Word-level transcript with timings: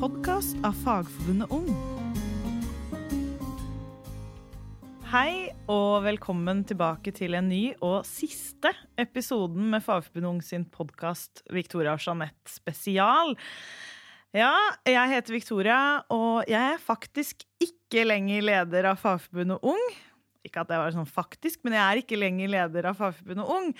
podkast 0.00 0.56
av 0.64 0.72
Fagforbundet 0.80 1.50
Ung. 1.52 1.66
Hei 5.10 5.50
og 5.68 6.06
velkommen 6.06 6.62
tilbake 6.64 7.12
til 7.12 7.36
en 7.36 7.50
ny 7.52 7.74
og 7.84 8.06
siste 8.08 8.72
episoden 8.96 9.66
med 9.74 9.84
Fagforbundet 9.84 10.30
Ung 10.30 10.38
sin 10.40 10.64
podkast 10.72 11.42
Victoria 11.52 11.98
og 11.98 12.00
Jeanette 12.00 12.48
spesial. 12.48 13.36
Ja, 14.32 14.54
jeg 14.88 15.12
heter 15.12 15.36
Victoria, 15.36 15.82
og 16.08 16.48
jeg 16.48 16.78
er 16.78 16.80
faktisk 16.80 17.44
ikke 17.60 18.08
lenger 18.08 18.48
leder 18.48 18.92
av 18.94 19.04
Fagforbundet 19.04 19.60
Ung. 19.60 19.86
Ikke 20.48 20.64
at 20.64 20.72
jeg 20.72 20.80
var 20.80 20.96
sånn 20.96 21.12
faktisk, 21.12 21.60
men 21.60 21.76
jeg 21.76 21.84
er 21.84 22.00
ikke 22.06 22.22
lenger 22.24 22.56
leder 22.56 22.88
av 22.94 23.04
Fagforbundet 23.04 23.52
Ung. 23.52 23.72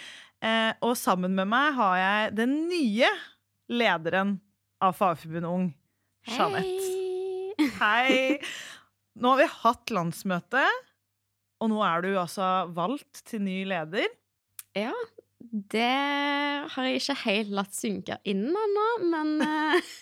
Eh, 0.45 0.77
og 0.84 0.98
sammen 1.00 1.32
med 1.32 1.48
meg 1.48 1.73
har 1.80 1.98
jeg 2.05 2.38
den 2.45 2.59
nye 2.68 3.09
lederen 3.73 4.37
av 4.84 5.00
Fagforbundet 5.00 5.48
Ung, 5.48 5.70
Jeanette. 6.29 7.70
Hei! 7.80 8.41
Nå 9.20 9.33
har 9.33 9.41
vi 9.41 9.48
hatt 9.62 9.92
landsmøte, 9.92 10.65
og 11.61 11.73
nå 11.73 11.80
er 11.84 12.05
du 12.05 12.11
altså 12.15 12.51
valgt 12.77 13.24
til 13.28 13.42
ny 13.45 13.62
leder. 13.69 14.09
Ja, 14.77 14.95
det 15.41 15.83
har 16.70 16.87
jeg 16.87 17.01
ikke 17.01 17.16
helt 17.25 17.52
latt 17.56 17.73
synke 17.75 18.19
inn 18.28 18.45
ennå, 18.52 18.87
men 19.11 19.30
uh, 19.41 19.95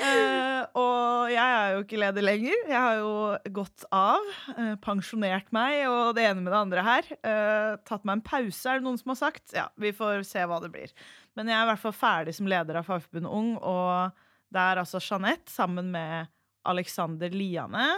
Og 0.80 1.30
jeg 1.30 1.44
er 1.44 1.74
jo 1.74 1.82
ikke 1.84 2.00
leder 2.00 2.24
lenger. 2.24 2.56
Jeg 2.64 2.80
har 2.80 2.96
jo 2.98 3.12
gått 3.60 3.84
av. 3.94 4.24
Uh, 4.56 4.74
pensjonert 4.82 5.52
meg 5.54 5.84
og 5.90 6.16
det 6.16 6.24
ene 6.26 6.42
med 6.42 6.50
det 6.50 6.62
andre 6.64 6.86
her. 6.86 7.12
Uh, 7.20 7.76
tatt 7.86 8.08
meg 8.08 8.18
en 8.18 8.24
pause, 8.26 8.64
er 8.64 8.80
det 8.80 8.88
noen 8.88 8.98
som 9.00 9.12
har 9.14 9.20
sagt. 9.20 9.44
Ja, 9.56 9.68
vi 9.80 9.92
får 9.96 10.24
se 10.28 10.42
hva 10.48 10.58
det 10.64 10.72
blir. 10.72 10.96
Men 11.38 11.52
jeg 11.52 11.60
er 11.60 11.68
i 11.68 11.70
hvert 11.74 11.84
fall 11.84 11.96
ferdig 11.96 12.34
som 12.40 12.48
leder 12.50 12.80
av 12.80 12.88
Fagforbundet 12.88 13.30
Ung, 13.30 13.54
og 13.60 14.26
det 14.50 14.62
er 14.62 14.82
altså 14.82 15.00
Jeanette 15.02 15.52
sammen 15.52 15.90
med 15.94 16.30
Alexander 16.68 17.32
Liane 17.32 17.88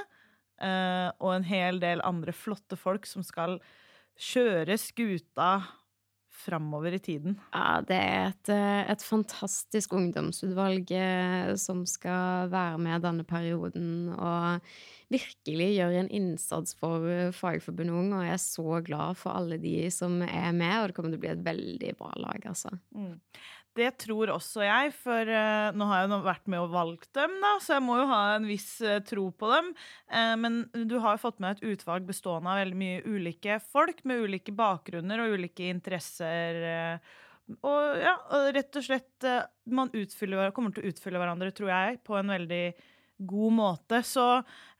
og 0.62 1.30
en 1.32 1.46
hel 1.48 1.80
del 1.82 1.98
andre 2.06 2.30
flotte 2.36 2.77
folk 2.78 3.08
som 3.08 3.24
skal 3.27 3.56
kjøre 4.14 4.77
skuta 4.78 5.56
framover 6.42 6.96
i 6.96 7.00
tiden? 7.02 7.36
Ja, 7.52 7.80
det 7.86 7.98
er 7.98 8.30
et, 8.30 8.50
et, 8.92 9.04
fantastisk 9.04 9.92
ungdomsutvalg 9.96 10.90
som 11.60 11.84
skal 11.88 12.50
være 12.52 12.80
med 12.82 13.05
denne 13.05 13.27
perioden 13.28 14.12
og 14.14 14.72
virkelig 15.12 15.68
gjøre 15.77 16.02
en 16.02 16.12
innsats 16.14 16.77
for 16.78 17.06
Fagforbundet 17.36 17.96
Ung. 17.96 18.12
Og 18.16 18.27
jeg 18.27 18.36
er 18.36 18.42
så 18.42 18.78
glad 18.86 19.18
for 19.20 19.36
alle 19.36 19.58
de 19.62 19.77
som 19.94 20.20
er 20.24 20.52
med, 20.56 20.77
og 20.78 20.88
det 20.88 20.96
kommer 20.98 21.12
til 21.12 21.20
å 21.20 21.24
bli 21.27 21.34
et 21.34 21.46
veldig 21.46 21.96
bra 22.00 22.12
lag, 22.24 22.48
altså. 22.55 22.72
Mm. 22.96 23.18
Det 23.72 23.88
tror 24.02 24.28
også 24.34 24.66
jeg, 24.66 24.90
for 25.00 25.28
uh, 25.32 25.72
nå 25.72 25.86
har 25.88 26.02
jeg 26.02 26.10
jo 26.10 26.18
vært 26.26 26.50
med 26.52 26.60
og 26.60 26.74
valgt 26.74 27.08
dem, 27.16 27.38
da, 27.40 27.54
så 27.64 27.78
jeg 27.78 27.84
må 27.86 27.96
jo 28.02 28.08
ha 28.10 28.20
en 28.34 28.44
viss 28.44 28.68
uh, 28.84 28.98
tro 29.08 29.30
på 29.32 29.48
dem. 29.48 29.70
Uh, 30.12 30.34
men 30.40 30.58
du 30.90 30.98
har 31.00 31.16
jo 31.16 31.22
fått 31.22 31.40
med 31.40 31.56
et 31.56 31.72
utvalg 31.72 32.04
bestående 32.08 32.52
av 32.52 32.60
veldig 32.60 32.78
mye 32.82 33.00
ulike 33.08 33.56
folk 33.72 34.04
med 34.08 34.26
ulike 34.26 34.52
bakgrunner 34.56 35.24
og 35.24 35.38
ulike 35.38 35.70
interesser. 35.72 36.60
og 37.64 38.02
ja, 38.02 38.12
rett 38.52 38.76
og 38.76 38.84
slett 38.84 39.28
Man 39.64 39.88
kommer 40.52 40.76
til 40.76 40.84
å 40.84 40.92
utfylle 40.92 41.22
hverandre, 41.22 41.50
tror 41.56 41.72
jeg, 41.72 42.02
på 42.04 42.20
en 42.20 42.36
veldig 42.36 42.64
god 43.24 43.56
måte. 43.56 44.02
Så 44.04 44.26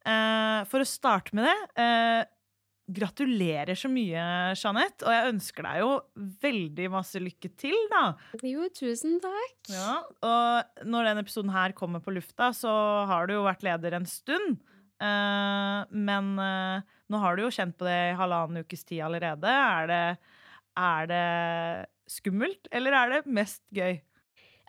for 0.03 0.83
å 0.83 0.89
starte 0.89 1.33
med 1.39 1.47
det 1.49 2.29
Gratulerer 2.93 3.79
så 3.79 3.91
mye, 3.93 4.25
Jeanette. 4.59 5.07
Og 5.07 5.15
jeg 5.15 5.31
ønsker 5.33 5.67
deg 5.67 5.81
jo 5.83 5.91
veldig 6.43 6.91
masse 6.93 7.23
lykke 7.23 7.51
til, 7.61 7.77
da. 7.93 8.05
Jo, 8.47 8.69
tusen 8.77 9.19
takk. 9.23 9.57
Ja, 9.73 10.03
og 10.29 10.85
når 10.89 11.09
denne 11.09 11.25
episoden 11.25 11.55
her 11.55 11.75
kommer 11.79 12.03
på 12.05 12.15
lufta, 12.15 12.51
så 12.57 12.73
har 13.11 13.29
du 13.29 13.37
jo 13.39 13.47
vært 13.47 13.65
leder 13.67 13.99
en 13.99 14.09
stund. 14.09 14.61
Uh, 15.03 15.83
men 15.91 16.37
uh, 16.39 16.85
nå 17.11 17.19
har 17.25 17.35
du 17.35 17.47
jo 17.47 17.55
kjent 17.55 17.75
på 17.79 17.89
det 17.89 17.99
i 18.13 18.17
halvannen 18.19 18.63
ukes 18.63 18.87
tid 18.87 19.03
allerede. 19.09 19.51
Er 19.51 19.91
det, 19.91 20.05
er 20.79 21.11
det 21.11 21.27
skummelt, 22.13 22.71
eller 22.71 22.99
er 22.99 23.17
det 23.17 23.23
mest 23.41 23.65
gøy? 23.75 23.99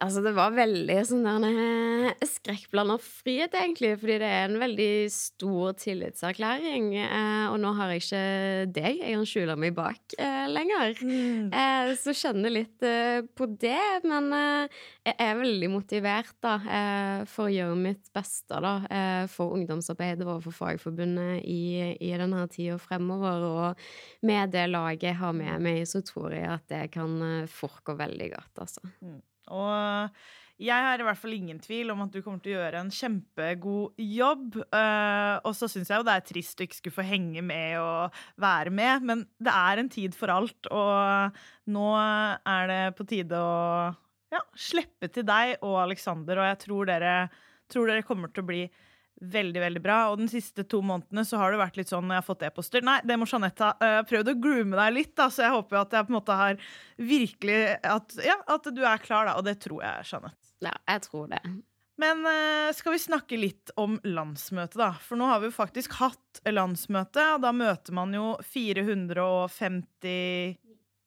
Altså, 0.03 0.19
det 0.25 0.33
var 0.35 0.51
veldig 0.51 0.95
sånn 1.07 1.45
eh, 1.47 2.25
skrekkblanda 2.27 2.97
frihet, 2.99 3.53
egentlig, 3.55 3.93
fordi 4.01 4.17
det 4.19 4.27
er 4.35 4.49
en 4.49 4.59
veldig 4.59 4.89
stor 5.13 5.77
tillitserklæring. 5.79 6.89
Eh, 6.99 7.45
og 7.47 7.55
nå 7.63 7.71
har 7.77 7.93
jeg 7.93 8.03
ikke 8.03 8.23
deg 8.75 8.99
jeg 8.99 9.15
kan 9.15 9.29
skjule 9.29 9.55
meg 9.63 9.75
bak 9.77 10.17
eh, 10.19 10.43
lenger. 10.51 10.99
Mm. 10.99 11.47
Eh, 11.55 11.93
så 12.01 12.15
kjenner 12.19 12.51
litt 12.51 12.83
eh, 12.83 13.21
på 13.23 13.47
det. 13.47 14.03
Men 14.09 14.29
eh, 14.35 14.83
jeg 15.07 15.17
er 15.23 15.39
veldig 15.39 15.71
motivert 15.71 16.35
da, 16.43 16.57
for 17.29 17.47
å 17.47 17.53
gjøre 17.53 17.79
mitt 17.79 18.11
beste 18.15 18.59
da, 18.63 18.75
for 19.31 19.55
ungdomsarbeidet 19.55 20.27
vårt 20.27 20.43
for 20.45 20.55
Fagforbundet 20.55 21.43
i, 21.47 21.93
i 21.95 22.13
denne 22.19 22.45
tida 22.51 22.75
fremover. 22.81 23.45
Og 23.47 24.27
med 24.27 24.51
det 24.55 24.67
laget 24.71 25.11
jeg 25.13 25.21
har 25.21 25.35
med 25.37 25.63
meg, 25.63 25.83
så 25.87 26.03
tror 26.03 26.33
jeg 26.35 26.49
at 26.51 26.67
det 26.71 26.87
kan 26.95 27.45
fort 27.51 27.83
gå 27.87 27.95
veldig 27.99 28.33
godt, 28.35 28.65
altså. 28.65 28.83
Mm. 29.03 29.21
Og 29.51 30.21
jeg 30.61 30.85
har 30.85 31.01
i 31.01 31.05
hvert 31.05 31.17
fall 31.17 31.33
ingen 31.35 31.57
tvil 31.59 31.89
om 31.91 32.03
at 32.05 32.13
du 32.13 32.21
kommer 32.21 32.39
til 32.43 32.53
å 32.53 32.59
gjøre 32.61 32.83
en 32.83 32.91
kjempegod 32.93 33.97
jobb. 33.99 34.59
Uh, 34.69 35.41
og 35.41 35.55
så 35.57 35.67
syns 35.71 35.89
jeg 35.89 35.99
jo 35.99 36.05
det 36.07 36.13
er 36.15 36.27
trist 36.27 36.59
du 36.59 36.65
ikke 36.67 36.79
skulle 36.79 36.99
få 36.99 37.07
henge 37.07 37.43
med 37.45 37.79
og 37.81 38.21
være 38.41 38.73
med, 38.73 39.07
men 39.09 39.25
det 39.43 39.55
er 39.55 39.81
en 39.81 39.91
tid 39.91 40.15
for 40.17 40.31
alt, 40.33 40.69
og 40.71 41.73
nå 41.73 41.89
er 41.97 42.69
det 42.69 42.81
på 42.99 43.07
tide 43.09 43.39
å 43.41 43.91
ja, 44.33 44.41
slippe 44.57 45.09
til 45.13 45.25
deg 45.27 45.57
og 45.65 45.81
Aleksander, 45.83 46.39
og 46.39 46.49
jeg 46.51 46.61
tror 46.63 46.89
dere, 46.89 47.13
tror 47.71 47.89
dere 47.89 48.05
kommer 48.07 48.31
til 48.33 48.45
å 48.45 48.49
bli 48.49 48.63
veldig 49.21 49.61
veldig 49.61 49.81
bra. 49.83 49.97
Og 50.11 50.21
den 50.21 50.31
siste 50.31 50.65
to 50.69 50.81
månedene 50.85 51.25
så 51.27 51.41
har 51.41 51.53
det 51.53 51.61
vært 51.61 51.79
litt 51.79 51.91
sånn 51.91 52.07
når 52.07 52.17
jeg 52.17 52.23
har 52.23 52.29
fått 52.29 52.47
e-poster 52.47 52.85
Nei, 52.85 52.99
det 53.07 53.19
må 53.19 53.27
Jeanette 53.29 53.67
ha. 53.67 53.75
har 53.79 54.07
prøvd 54.09 54.33
å 54.33 54.39
groome 54.45 54.79
deg 54.79 54.95
litt, 54.97 55.13
da, 55.19 55.29
så 55.31 55.45
jeg 55.45 55.57
håper 55.57 55.83
at 55.83 55.97
jeg 55.97 56.07
på 56.07 56.13
en 56.13 56.19
måte 56.19 56.39
har 56.39 56.65
virkelig 56.97 57.59
at, 57.81 58.17
Ja, 58.25 58.39
at 58.55 58.73
du 58.73 58.81
er 58.85 59.03
klar, 59.03 59.29
da. 59.29 59.37
Og 59.39 59.47
det 59.47 59.59
tror 59.63 59.85
jeg, 59.85 60.09
Jeanette. 60.11 60.51
Ja, 60.63 60.75
jeg 60.95 61.05
tror 61.09 61.29
det. 61.31 61.43
Men 62.01 62.25
uh, 62.25 62.73
skal 62.73 62.95
vi 62.95 63.03
snakke 63.03 63.37
litt 63.37 63.73
om 63.77 63.99
landsmøtet, 64.07 64.79
da? 64.81 64.93
For 65.03 65.19
nå 65.19 65.27
har 65.29 65.43
vi 65.43 65.51
jo 65.51 65.55
faktisk 65.55 65.99
hatt 65.99 66.41
landsmøte, 66.49 67.27
og 67.35 67.43
da 67.45 67.51
møter 67.53 67.95
man 67.95 68.15
jo 68.17 68.33
450 68.49 70.57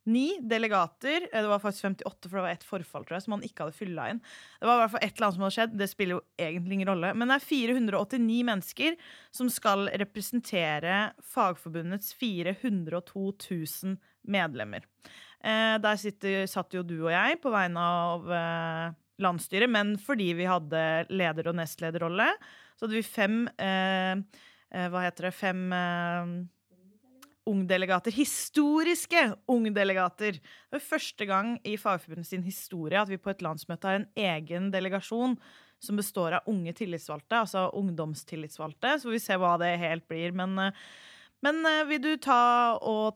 Ni 0.07 0.39
delegater. 0.41 1.29
Eh, 1.33 1.43
det 1.43 1.51
var 1.51 1.63
faktisk 1.63 1.89
58, 1.89 2.29
for 2.29 2.39
det 2.39 2.45
var 2.45 2.55
ett 2.55 2.67
forfall 2.67 3.07
tror 3.07 3.17
jeg, 3.19 3.27
som 3.27 3.37
han 3.37 3.47
ikke 3.47 3.65
hadde 3.65 3.77
fylla 3.77 4.09
inn. 4.13 4.21
Det 4.61 4.69
var 4.69 4.79
i 4.79 4.83
hvert 4.85 4.95
fall 4.95 5.07
et 5.07 5.17
eller 5.17 5.27
annet 5.27 5.39
som 5.39 5.47
hadde 5.47 5.57
skjedd. 5.59 5.79
Det 5.81 5.91
spiller 5.91 6.19
jo 6.19 6.25
egentlig 6.47 6.79
ingen 6.79 6.91
rolle. 6.93 7.13
Men 7.15 7.33
det 7.33 7.39
er 7.41 7.49
489 7.49 8.41
mennesker 8.51 8.99
som 9.35 9.51
skal 9.53 9.89
representere 10.05 10.99
Fagforbundets 11.35 12.15
402 12.21 13.27
000 13.51 13.97
medlemmer. 14.31 14.87
Eh, 15.43 15.77
der 15.83 15.99
sitter, 16.01 16.47
satt 16.51 16.75
jo 16.75 16.87
du 16.87 16.97
og 17.01 17.13
jeg 17.13 17.43
på 17.43 17.53
vegne 17.55 17.83
av 17.83 18.31
eh, 18.33 18.97
landsstyret, 19.23 19.71
men 19.71 19.95
fordi 20.01 20.33
vi 20.39 20.49
hadde 20.49 20.83
leder- 21.11 21.51
og 21.51 21.59
nestlederrolle, 21.59 22.31
så 22.77 22.87
hadde 22.87 22.99
vi 22.99 23.07
fem 23.07 23.47
eh, 23.59 24.19
eh 24.77 24.89
Hva 24.93 25.07
heter 25.07 25.29
det? 25.29 25.35
Fem 25.35 25.73
eh, 25.73 26.33
ungdelegater. 27.47 28.15
Historiske 28.15 29.23
ungdelegater. 29.51 30.41
Det 30.41 30.79
er 30.79 30.83
første 30.85 31.29
gang 31.29 31.57
i 31.67 31.77
Fagforbundet 31.81 32.29
sin 32.29 32.45
historie 32.47 33.01
at 33.01 33.11
vi 33.11 33.21
på 33.21 33.33
et 33.33 33.45
landsmøte 33.45 33.89
har 33.89 34.01
en 34.01 34.09
egen 34.19 34.71
delegasjon 34.75 35.37
som 35.83 35.99
består 36.01 36.39
av 36.39 36.49
unge 36.51 36.73
tillitsvalgte, 36.77 37.43
altså 37.43 37.67
ungdomstillitsvalgte. 37.77 38.97
Så 39.03 39.13
vi 39.13 39.21
ser 39.23 39.41
hva 39.43 39.55
det 39.61 39.75
helt 39.81 40.07
blir. 40.09 40.35
Men, 40.37 40.57
eh, 40.59 40.85
men 41.45 41.61
eh, 41.69 41.85
vil 41.91 42.03
du 42.03 42.13
ta, 42.17 42.41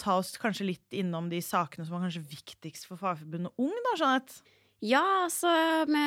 ta 0.01 0.17
oss 0.21 0.37
kanskje 0.41 0.69
litt 0.73 0.97
innom 0.97 1.31
de 1.33 1.41
sakene 1.45 1.87
som 1.87 1.97
var 1.97 2.07
kanskje 2.07 2.27
viktigst 2.37 2.89
for 2.89 3.01
Fagforbundet 3.01 3.57
Ung, 3.59 3.77
da, 3.89 3.97
Jeanette? 3.99 4.59
Ja, 4.81 5.27
altså 5.27 5.51
vi, 5.91 6.03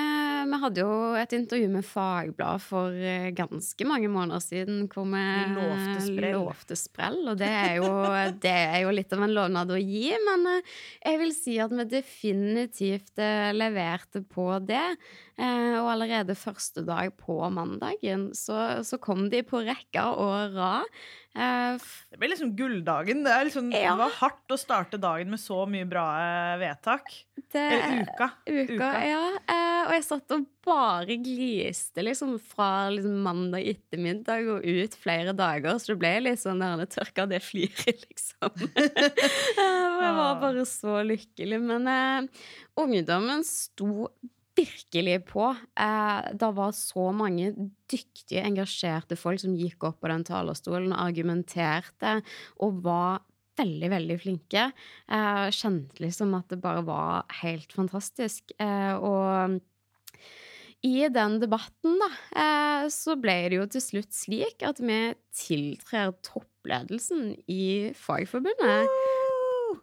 vi, 0.50 0.58
hadde 0.64 0.82
jo 0.82 0.94
et 1.14 1.34
intervju 1.38 1.68
med 1.70 1.86
Fagbladet 1.86 2.64
for 2.66 2.96
eh, 2.98 3.28
ganske 3.38 3.86
mange 3.86 4.10
måneder 4.10 4.42
siden 4.42 4.88
hvor 4.90 5.06
vi 5.12 5.26
lovte 5.54 6.00
sprell. 6.08 6.40
Lovte 6.40 6.78
sprell 6.80 7.20
og 7.30 7.38
det 7.38 7.52
er, 7.54 7.76
jo, 7.78 7.92
det 8.46 8.56
er, 8.56 8.80
jo, 8.82 8.96
litt 8.98 9.14
av 9.14 9.28
en 9.28 9.36
lovnad 9.38 9.76
å 9.76 9.78
gi, 9.78 10.08
men 10.26 10.50
eh, 10.56 10.74
jeg 11.06 11.22
vil 11.22 11.36
si 11.38 11.60
at 11.62 11.76
vi 11.78 11.86
definitivt 11.92 13.22
eh, 13.22 13.52
leverte 13.54 14.26
på 14.26 14.50
det. 14.66 14.88
Og 15.34 15.88
allerede 15.90 16.36
første 16.38 16.84
dag 16.86 17.10
på 17.18 17.40
mandagen 17.50 18.28
så, 18.38 18.84
så 18.86 19.00
kom 19.02 19.32
de 19.34 19.40
på 19.42 19.64
rekke 19.66 20.04
og 20.22 20.54
rad. 20.54 20.92
Det 21.34 22.20
ble 22.22 22.30
liksom 22.30 22.52
gulldagen. 22.54 23.24
Det, 23.26 23.40
liksom, 23.50 23.72
ja. 23.74 23.96
det, 23.96 23.96
var 24.04 24.14
hardt 24.20 24.54
å 24.54 24.60
starte 24.62 25.02
dagen 25.02 25.34
med 25.34 25.42
så 25.42 25.64
mye 25.66 25.90
bra 25.90 26.06
vedtak. 26.62 27.10
Det, 27.50 27.66
Eller 27.66 28.06
uka. 28.06 28.30
Uka, 28.64 28.76
uka. 28.76 28.90
ja. 29.06 29.22
Eh, 29.54 29.80
og 29.84 29.94
jeg 29.98 30.06
satt 30.08 30.36
og 30.36 30.46
bare 30.64 31.18
gliste 31.20 32.04
liksom 32.06 32.36
fra 32.40 32.90
liksom, 32.94 33.18
mandag 33.26 33.68
ettermiddag 33.74 34.48
og 34.54 34.68
ut 34.68 34.98
flere 35.00 35.34
dager, 35.38 35.80
så 35.80 35.94
det 35.94 36.00
ble 36.04 36.14
litt 36.24 36.44
sånn 36.44 36.64
der 36.64 36.86
tørka 36.92 37.28
det 37.30 37.42
fliret, 37.44 38.06
liksom. 38.10 38.54
og 38.54 40.06
jeg 40.06 40.14
var 40.20 40.40
bare 40.44 40.68
så 40.70 41.02
lykkelig. 41.08 41.60
Men 41.64 41.90
eh, 41.92 42.46
ungdommen 42.80 43.44
sto 43.48 44.08
virkelig 44.56 45.26
på. 45.26 45.50
Eh, 45.80 46.32
det 46.34 46.52
var 46.56 46.72
så 46.78 47.10
mange 47.16 47.52
dyktige, 47.90 48.44
engasjerte 48.46 49.18
folk 49.20 49.42
som 49.42 49.56
gikk 49.58 49.88
opp 49.90 50.02
på 50.02 50.12
den 50.12 50.26
talerstolen 50.28 50.94
og 50.94 51.02
argumenterte 51.08 52.20
og 52.64 52.82
var 52.86 53.22
veldig, 53.60 53.90
veldig 53.94 54.18
flinke. 54.22 54.70
Eh, 55.08 55.46
kjente 55.54 56.04
liksom 56.04 56.34
at 56.38 56.50
det 56.52 56.62
bare 56.64 56.84
var 56.88 57.38
helt 57.42 57.74
fantastisk. 57.76 58.56
Eh, 58.62 58.96
og 58.98 59.60
i 60.84 61.08
den 61.08 61.40
debatten, 61.40 61.96
da, 62.02 62.10
eh, 62.36 62.88
så 62.92 63.16
ble 63.16 63.38
det 63.48 63.60
jo 63.62 63.68
til 63.72 63.86
slutt 63.86 64.12
slik 64.12 64.66
at 64.68 64.82
vi 64.84 65.16
tiltrer 65.32 66.12
toppledelsen 66.28 67.38
i 67.48 67.94
Fagforbundet. 67.96 68.92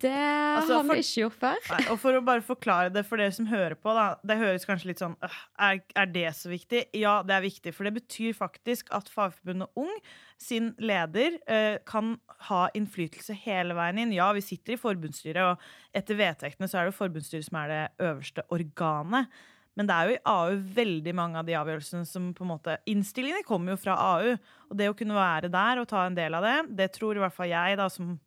Det 0.01 0.11
Altså, 0.13 0.75
har 0.77 0.85
for- 0.85 0.95
vi 0.95 1.01
ikke 1.01 1.23
gjort 1.25 1.39
før. 1.41 1.57
Nei, 1.71 1.85
og 1.91 1.99
for 1.99 2.13
å 2.13 2.25
bare 2.25 2.41
forklare 2.47 2.93
det 2.93 3.05
for 3.07 3.17
dere 3.17 3.33
som 3.33 3.47
hører 3.47 3.75
på, 3.75 3.93
da. 3.95 4.17
Det 4.25 4.37
høres 4.39 4.65
kanskje 4.69 4.87
litt 4.93 4.99
sånn 5.03 5.17
«Øh, 5.23 5.37
er, 5.59 5.81
er 5.97 6.07
det 6.07 6.27
så 6.39 6.49
viktig? 6.53 6.85
Ja, 6.95 7.23
det 7.23 7.35
er 7.37 7.43
viktig. 7.43 7.75
For 7.75 7.85
det 7.85 7.95
betyr 7.95 8.33
faktisk 8.37 8.89
at 8.93 9.09
Fagforbundet 9.09 9.69
Ung 9.77 9.93
sin 10.39 10.75
leder 10.79 11.39
øh, 11.49 11.79
kan 11.85 12.19
ha 12.49 12.69
innflytelse 12.75 13.35
hele 13.45 13.75
veien 13.75 13.99
inn. 13.99 14.13
Ja, 14.17 14.31
vi 14.33 14.41
sitter 14.41 14.75
i 14.75 14.81
forbundsstyret, 14.81 15.43
og 15.43 15.59
etter 15.95 16.15
vedtektene 16.17 16.69
så 16.71 16.81
er 16.81 16.85
det 16.91 16.97
forbundsstyret 16.97 17.45
som 17.51 17.59
er 17.65 17.69
det 17.69 17.83
øverste 18.07 18.43
organet. 18.51 19.29
Men 19.77 19.87
det 19.87 19.95
er 19.95 20.09
jo 20.09 20.17
i 20.17 20.23
AU 20.27 20.57
veldig 20.75 21.13
mange 21.15 21.39
av 21.39 21.47
de 21.47 21.55
avgjørelsene 21.57 22.05
som 22.09 22.33
på 22.35 22.43
en 22.45 22.51
måte 22.51 22.79
Innstillingene 22.91 23.45
kommer 23.47 23.73
jo 23.73 23.77
fra 23.85 23.95
AU. 24.19 24.33
Og 24.71 24.77
det 24.77 24.89
å 24.91 24.97
kunne 24.99 25.15
være 25.15 25.49
der 25.53 25.79
og 25.81 25.87
ta 25.89 26.07
en 26.07 26.17
del 26.19 26.35
av 26.35 26.43
det, 26.43 26.57
det 26.77 26.89
tror 26.97 27.17
i 27.17 27.23
hvert 27.23 27.33
fall 27.37 27.49
jeg, 27.53 27.77
da, 27.79 27.87
som 27.89 28.19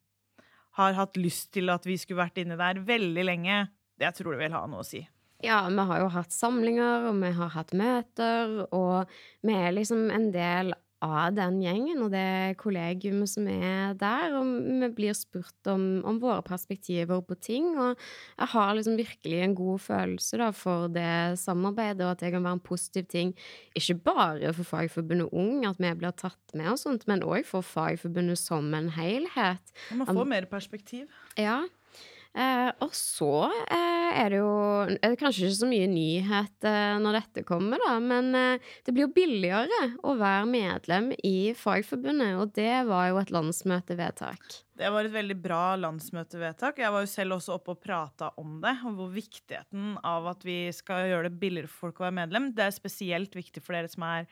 har 0.80 0.96
hatt 0.98 1.18
lyst 1.20 1.52
til 1.56 1.72
at 1.74 1.86
vi 1.86 1.98
skulle 2.02 2.24
vært 2.24 2.40
inne 2.42 2.58
der 2.60 2.82
veldig 2.86 3.26
lenge, 3.26 3.66
det 4.00 4.14
tror 4.18 4.36
jeg 4.36 4.44
vil 4.46 4.56
ha 4.56 4.64
noe 4.70 4.84
å 4.84 4.88
si. 4.88 5.04
Ja, 5.44 5.66
vi 5.68 5.84
har 5.90 6.00
jo 6.00 6.08
hatt 6.14 6.32
samlinger, 6.32 7.10
og 7.10 7.20
vi 7.20 7.34
har 7.36 7.52
hatt 7.52 7.74
møter, 7.76 8.54
og 8.72 9.12
vi 9.44 9.56
er 9.60 9.76
liksom 9.76 10.08
en 10.16 10.30
del 10.32 10.72
av 11.04 11.34
den 11.36 11.60
gjengen 11.64 12.02
og 12.06 12.12
det 12.14 12.56
kollegiumet 12.62 13.30
som 13.30 13.48
er 13.52 13.94
der, 14.00 14.36
og 14.38 14.48
vi 14.82 14.90
blir 14.96 15.18
spurt 15.18 15.70
om, 15.70 16.02
om 16.08 16.20
våre 16.22 16.44
perspektiver 16.46 17.22
på 17.28 17.38
ting, 17.44 17.74
og 17.76 18.00
jeg 18.38 18.52
har 18.54 18.74
liksom 18.78 18.98
virkelig 19.00 19.42
en 19.44 19.58
god 19.58 19.84
følelse 19.84 20.40
da 20.42 20.50
for 20.56 20.90
det 20.94 21.38
samarbeidet, 21.42 22.06
og 22.06 22.16
at 22.16 22.24
det 22.24 22.34
kan 22.36 22.48
være 22.48 22.60
en 22.60 22.66
positiv 22.72 23.08
ting, 23.12 23.36
ikke 23.78 24.00
bare 24.10 24.56
for 24.56 24.72
Fagforbundet 24.74 25.32
Ung, 25.34 25.64
at 25.68 25.80
vi 25.82 25.94
blir 26.00 26.16
tatt 26.18 26.58
med 26.58 26.74
og 26.74 26.82
sånt, 26.82 27.08
men 27.10 27.26
også 27.26 27.52
for 27.52 27.70
Fagforbundet 27.74 28.40
som 28.40 28.74
en 28.78 28.92
helhet. 28.96 29.74
Man 29.92 30.10
får 30.10 30.30
mer 30.30 30.50
perspektiv. 30.52 31.08
Ja. 31.40 31.64
Eh, 32.34 32.70
og 32.82 32.96
så 32.98 33.46
eh, 33.70 34.10
er 34.24 34.32
det 34.34 34.40
jo 34.40 34.54
er 34.90 35.12
det 35.14 35.20
kanskje 35.22 35.46
ikke 35.46 35.58
så 35.60 35.70
mye 35.70 35.90
nyhet 35.92 36.66
eh, 36.66 36.96
når 37.04 37.20
dette 37.20 37.44
kommer, 37.46 37.82
da, 37.84 38.00
men 38.02 38.34
eh, 38.38 38.72
det 38.86 38.96
blir 38.96 39.06
jo 39.06 39.14
billigere 39.14 39.80
å 40.02 40.16
være 40.18 40.48
medlem 40.50 41.12
i 41.22 41.54
Fagforbundet, 41.58 42.34
og 42.42 42.56
det 42.58 42.84
var 42.90 43.12
jo 43.12 43.20
et 43.22 43.34
landsmøtevedtak. 43.34 44.58
Det 44.74 44.90
var 44.90 45.06
et 45.06 45.14
veldig 45.14 45.38
bra 45.44 45.62
landsmøtevedtak. 45.78 46.82
Jeg 46.82 46.96
var 46.96 47.06
jo 47.06 47.12
selv 47.12 47.38
også 47.38 47.60
oppe 47.60 47.76
og 47.76 47.84
prata 47.84 48.32
om 48.42 48.58
det, 48.64 48.74
om 48.82 48.98
hvor 48.98 49.14
viktigheten 49.14 50.00
av 50.02 50.32
at 50.34 50.42
vi 50.48 50.58
skal 50.74 51.12
gjøre 51.12 51.30
det 51.30 51.38
billigere 51.42 51.70
for 51.70 51.92
folk 51.92 52.02
å 52.02 52.08
være 52.08 52.20
medlem. 52.24 52.50
Det 52.58 52.66
er 52.66 52.74
spesielt 52.74 53.38
viktig 53.38 53.62
for 53.62 53.78
dere 53.78 53.94
som 53.94 54.10
er 54.10 54.26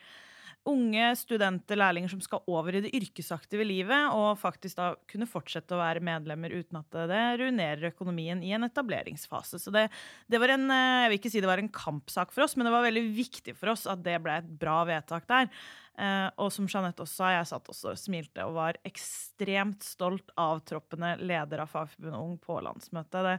unge 0.70 1.08
studenter, 1.18 1.80
lærlinger 1.80 2.12
som 2.12 2.22
skal 2.22 2.44
over 2.50 2.76
i 2.78 2.84
det 2.86 2.92
yrkesaktive 2.94 3.66
livet, 3.66 4.14
og 4.14 4.38
faktisk 4.40 4.78
da 4.78 4.92
kunne 5.10 5.30
fortsette 5.30 5.74
å 5.74 5.80
være 5.80 6.04
medlemmer 6.06 6.54
uten 6.54 6.78
at 6.78 6.98
det 7.10 7.22
ruinerer 7.42 7.90
økonomien 7.90 8.44
i 8.46 8.54
en 8.54 8.68
etableringsfase. 8.68 9.58
Så 9.62 9.74
det, 9.74 9.88
det 10.30 10.42
var 10.42 10.54
en 10.54 10.68
eh, 10.70 11.02
Jeg 11.02 11.12
vil 11.12 11.20
ikke 11.20 11.32
si 11.34 11.42
det 11.42 11.50
var 11.50 11.62
en 11.64 11.72
kampsak 11.74 12.34
for 12.36 12.46
oss, 12.46 12.54
men 12.58 12.70
det 12.70 12.76
var 12.76 12.86
veldig 12.86 13.06
viktig 13.16 13.56
for 13.58 13.74
oss 13.74 13.88
at 13.90 14.04
det 14.06 14.20
ble 14.22 14.38
et 14.42 14.52
bra 14.62 14.82
vedtak 14.90 15.26
der. 15.32 15.50
Eh, 15.98 16.28
og 16.38 16.52
som 16.54 16.70
Jeanette 16.70 17.04
også 17.04 17.24
sa, 17.24 17.32
jeg 17.36 17.50
satt 17.50 17.72
også 17.74 17.96
og 17.96 18.00
smilte 18.00 18.46
og 18.48 18.58
var 18.60 18.80
ekstremt 18.88 19.86
stolt 19.86 20.30
av 20.40 20.62
troppene 20.68 21.16
leder 21.22 21.66
av 21.66 21.74
Fagforbundet 21.74 22.22
Ung 22.22 22.38
på 22.42 22.60
landsmøtet. 22.64 23.26
Det, 23.26 23.36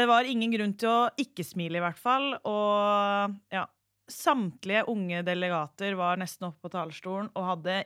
det 0.00 0.08
var 0.08 0.28
ingen 0.28 0.56
grunn 0.56 0.72
til 0.80 0.88
å 0.88 1.10
ikke 1.20 1.44
smile, 1.46 1.78
i 1.78 1.84
hvert 1.84 2.00
fall. 2.00 2.32
Og 2.48 3.36
ja, 3.52 3.66
samtlige 4.12 4.84
unge 4.90 5.22
delegater 5.26 5.96
var 5.98 6.20
nesten 6.20 6.50
oppe 6.50 6.66
på 6.66 6.72
talerstolen 6.74 7.30
og 7.34 7.48
hadde 7.48 7.78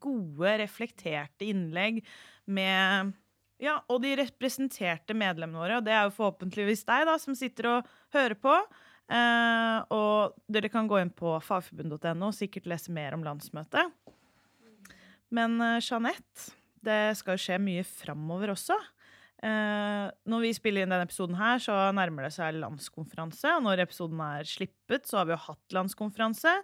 gode, 0.00 0.56
reflekterte 0.62 1.50
innlegg 1.50 2.02
med 2.46 3.12
Ja, 3.62 3.78
og 3.88 4.00
de 4.02 4.16
representerte 4.18 5.14
medlemmene 5.16 5.60
våre, 5.60 5.76
og 5.78 5.84
det 5.86 5.92
er 5.94 6.08
jo 6.08 6.16
forhåpentligvis 6.16 6.82
deg, 6.88 7.04
da, 7.06 7.14
som 7.22 7.36
sitter 7.38 7.68
og 7.70 7.92
hører 8.12 8.34
på. 8.36 8.56
Eh, 9.14 9.78
og 9.94 10.34
dere 10.50 10.70
kan 10.72 10.88
gå 10.90 10.98
inn 11.00 11.12
på 11.14 11.36
fagforbund.no 11.44 12.30
og 12.30 12.34
sikkert 12.34 12.66
lese 12.68 12.92
mer 12.92 13.14
om 13.16 13.24
landsmøtet. 13.24 13.92
Men 15.34 15.54
eh, 15.62 15.78
Jeanette, 15.84 16.50
det 16.84 17.14
skal 17.20 17.38
jo 17.38 17.44
skje 17.46 17.60
mye 17.62 17.84
framover 17.86 18.52
også. 18.56 18.76
Eh, 19.44 20.06
når 20.30 20.44
vi 20.46 20.54
spiller 20.56 20.84
inn 20.84 20.92
denne 20.94 21.04
episoden 21.04 21.36
her, 21.36 21.60
så 21.60 21.76
nærmer 21.96 22.26
det 22.26 22.32
seg 22.36 22.56
landskonferanse. 22.62 23.58
Og 23.58 23.64
når 23.66 23.84
episoden 23.84 24.22
er 24.24 24.48
slippet, 24.48 25.08
så 25.08 25.20
har 25.20 25.28
vi 25.28 25.34
jo 25.36 25.42
hatt 25.50 25.76
landskonferanse. 25.76 26.54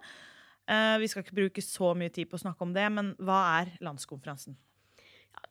Eh, 0.71 0.97
vi 1.01 1.09
skal 1.11 1.25
ikke 1.25 1.37
bruke 1.43 1.65
så 1.65 1.93
mye 1.97 2.13
tid 2.13 2.31
på 2.31 2.39
å 2.39 2.43
snakke 2.45 2.65
om 2.65 2.73
det, 2.73 2.87
men 2.93 3.13
hva 3.21 3.41
er 3.61 3.75
landskonferansen? 3.85 4.57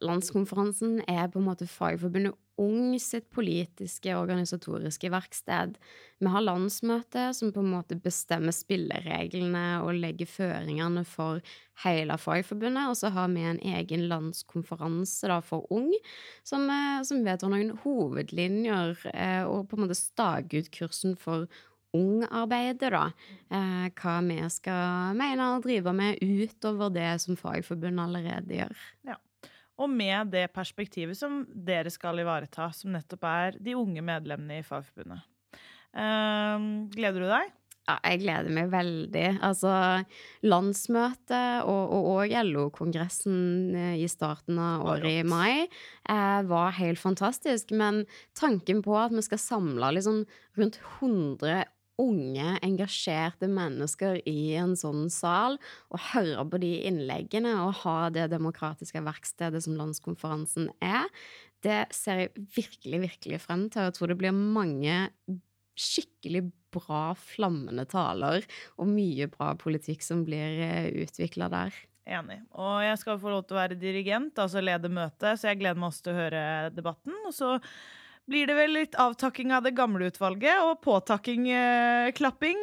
Landskonferansen 0.01 1.03
er 1.09 1.29
på 1.29 1.41
en 1.41 1.49
måte 1.51 1.69
Fagforbundet 1.69 2.39
Ung 2.61 2.99
sitt 3.01 3.31
politiske, 3.33 4.13
organisatoriske 4.13 5.09
verksted. 5.13 5.79
Vi 6.21 6.29
har 6.29 6.45
landsmøte 6.45 7.31
som 7.37 7.55
på 7.55 7.63
en 7.63 7.71
måte 7.73 7.97
bestemmer 7.97 8.53
spillereglene 8.53 9.81
og 9.81 9.97
legger 9.97 10.29
føringene 10.29 11.07
for 11.09 11.41
hele 11.87 12.19
Fagforbundet, 12.21 12.91
og 12.91 12.99
så 13.01 13.13
har 13.15 13.33
vi 13.33 13.47
en 13.49 13.63
egen 13.65 14.05
landskonferanse 14.11 15.31
da 15.33 15.39
for 15.45 15.65
Ung, 15.73 15.89
som, 16.45 16.69
eh, 16.69 17.01
som 17.09 17.25
vedtar 17.25 17.49
noen 17.49 17.73
hovedlinjer 17.81 19.09
eh, 19.15 19.49
og 19.49 19.71
på 19.71 19.79
en 19.79 19.87
måte 19.87 19.97
staker 19.97 20.61
ut 20.61 20.71
kursen 20.77 21.17
for 21.17 21.49
Ung-arbeidet, 21.97 22.93
da. 22.93 23.09
Eh, 23.51 23.89
hva 23.97 24.21
vi 24.29 24.37
skal 24.53 25.17
mene 25.19 25.49
og 25.57 25.65
drive 25.65 25.97
med 25.97 26.21
utover 26.21 26.93
det 26.93 27.11
som 27.25 27.41
Fagforbundet 27.41 28.05
allerede 28.05 28.61
gjør. 28.61 28.87
Og 29.81 29.89
med 29.89 30.35
det 30.35 30.51
perspektivet 30.53 31.17
som 31.17 31.43
dere 31.51 31.93
skal 31.93 32.21
ivareta, 32.21 32.69
som 32.77 32.93
nettopp 32.93 33.25
er 33.31 33.57
de 33.63 33.79
unge 33.79 34.05
medlemmene 34.05 34.61
i 34.61 34.67
Fagforbundet. 34.67 35.25
Eh, 35.97 36.69
gleder 36.93 37.25
du 37.25 37.31
deg? 37.31 37.57
Ja, 37.89 37.97
jeg 38.05 38.21
gleder 38.23 38.53
meg 38.55 38.69
veldig. 38.71 39.25
Altså, 39.43 39.73
landsmøtet 40.47 41.65
og, 41.65 41.95
og, 41.97 42.09
og 42.13 42.35
LO-kongressen 42.47 43.41
eh, 43.75 43.97
i 44.05 44.07
starten 44.11 44.61
av 44.63 44.85
året 44.93 45.23
i 45.23 45.27
mai 45.27 45.65
eh, 45.65 46.41
var 46.47 46.77
helt 46.79 47.01
fantastisk. 47.01 47.73
Men 47.75 48.05
tanken 48.39 48.85
på 48.85 48.95
at 49.01 49.17
vi 49.17 49.25
skal 49.27 49.43
samle 49.43 49.95
liksom 49.97 50.23
rundt 50.61 50.79
100 51.01 51.65
unge, 52.01 52.55
engasjerte 52.65 53.49
mennesker 53.51 54.19
i 54.29 54.55
en 54.61 54.73
sånn 54.79 55.11
sal, 55.13 55.59
og 55.93 56.07
høre 56.15 56.47
på 56.51 56.61
de 56.63 56.73
innleggene 56.89 57.53
og 57.67 57.83
ha 57.83 57.99
det 58.15 58.31
demokratiske 58.33 59.03
verkstedet 59.07 59.63
som 59.67 59.77
landskonferansen 59.79 60.71
er, 60.85 61.07
det 61.61 61.83
ser 61.93 62.25
jeg 62.25 62.47
virkelig, 62.57 63.03
virkelig 63.05 63.43
frem 63.45 63.69
til. 63.69 63.91
Jeg 63.91 63.97
tror 63.99 64.13
det 64.13 64.19
blir 64.23 64.33
mange 64.33 64.97
skikkelig 65.81 66.47
bra, 66.73 67.11
flammende 67.17 67.85
taler 67.89 68.45
og 68.81 68.89
mye 68.89 69.29
bra 69.33 69.53
politikk 69.59 70.05
som 70.05 70.25
blir 70.25 70.91
utvikla 71.05 71.51
der. 71.53 71.77
Enig. 72.11 72.41
Og 72.59 72.81
jeg 72.83 72.99
skal 72.99 73.21
få 73.23 73.31
lov 73.31 73.45
til 73.47 73.59
å 73.59 73.61
være 73.61 73.79
dirigent, 73.79 74.39
altså 74.41 74.63
lede 74.65 74.91
møtet, 74.91 75.37
så 75.39 75.51
jeg 75.51 75.61
gleder 75.61 75.79
meg 75.79 75.91
også 75.93 76.07
til 76.07 76.15
å 76.15 76.21
høre 76.21 76.45
debatten. 76.75 77.19
Og 77.29 77.35
så 77.37 77.53
blir 78.31 78.47
det 78.47 78.55
vel 78.55 78.75
litt 78.77 78.97
avtakking 79.01 79.51
av 79.57 79.65
det 79.67 79.75
gamle 79.75 80.11
utvalget 80.11 80.63
og 80.63 80.81
påtakking, 80.87 81.49
eh, 81.51 82.11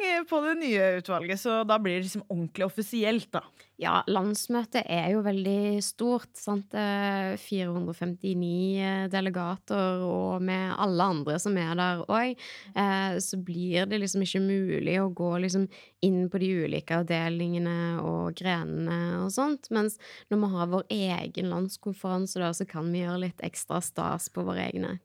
eh, 0.08 0.24
på 0.28 0.40
det 0.46 0.54
nye 0.62 0.90
utvalget. 1.02 1.40
Så 1.40 1.62
da 1.68 1.78
blir 1.78 1.98
det 1.98 2.08
liksom 2.08 2.24
ordentlig 2.28 2.66
offisielt, 2.66 3.28
da. 3.36 3.44
Ja, 3.78 4.00
landsmøtet 4.10 4.88
er 4.90 5.12
jo 5.12 5.20
veldig 5.22 5.78
stort. 5.86 6.32
sant? 6.34 6.74
Eh, 6.74 7.36
459 7.38 8.48
eh, 8.82 9.04
delegater, 9.12 10.02
og 10.02 10.42
med 10.42 10.72
alle 10.74 11.06
andre 11.14 11.36
som 11.38 11.54
er 11.62 11.78
der 11.78 12.02
òg, 12.10 12.34
eh, 12.74 13.18
så 13.22 13.38
blir 13.38 13.86
det 13.86 14.02
liksom 14.02 14.26
ikke 14.26 14.42
mulig 14.42 14.98
å 14.98 15.12
gå 15.14 15.30
liksom 15.44 15.68
inn 16.02 16.26
på 16.30 16.42
de 16.42 16.50
ulike 16.64 16.98
avdelingene 17.04 18.02
og 18.02 18.34
grenene 18.38 19.22
og 19.22 19.30
sånt. 19.34 19.70
Mens 19.70 20.00
når 20.26 20.42
vi 20.42 20.52
har 20.56 20.74
vår 20.74 20.86
egen 20.98 21.54
landskonferanse, 21.54 22.42
da, 22.42 22.50
så 22.50 22.66
kan 22.66 22.90
vi 22.90 23.04
gjøre 23.04 23.28
litt 23.28 23.46
ekstra 23.46 23.78
stas 23.84 24.26
på 24.34 24.42
våre 24.46 24.66
egne. 24.72 24.96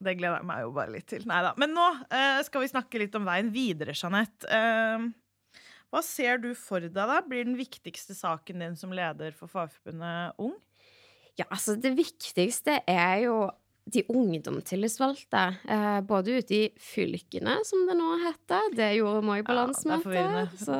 Det 0.00 0.16
gleder 0.16 0.40
jeg 0.40 0.48
meg 0.48 0.64
jo 0.64 0.72
bare 0.80 0.96
litt 0.96 1.10
til. 1.12 1.28
Neida. 1.28 1.52
Men 1.60 1.76
nå 1.76 1.90
eh, 2.08 2.40
skal 2.48 2.64
vi 2.64 2.72
snakke 2.72 3.04
litt 3.04 3.20
om 3.20 3.28
veien 3.28 3.52
videre, 3.52 3.92
Jeanette. 3.92 4.48
Hva 5.92 6.00
ser 6.00 6.38
du 6.40 6.52
for 6.56 6.80
deg 6.80 6.96
da? 6.96 7.20
Blir 7.26 7.44
den 7.44 7.58
viktigste 7.58 8.16
saken 8.16 8.64
din 8.64 8.76
som 8.80 8.94
leder 8.96 9.34
for 9.36 9.50
Fagforbundet 9.52 10.38
Ung? 10.40 10.54
Ja, 11.36 11.44
altså 11.48 11.76
det 11.80 11.92
viktigste 11.96 12.78
er 12.88 13.16
jo 13.26 13.36
de 13.92 14.04
ungdomstillitsvalgte, 14.14 15.42
eh, 15.68 16.00
både 16.06 16.38
ute 16.38 16.54
i 16.54 16.66
fylkene, 16.78 17.56
som 17.66 17.82
det 17.88 17.96
nå 17.98 18.12
heter. 18.22 18.68
Det 18.78 18.92
gjorde 18.96 19.24
vi 19.26 19.42
på 19.42 19.50
det 19.50 19.56
er 19.56 19.58
landsmøtet, 19.58 20.14
ja, 20.14 20.44
så 20.60 20.78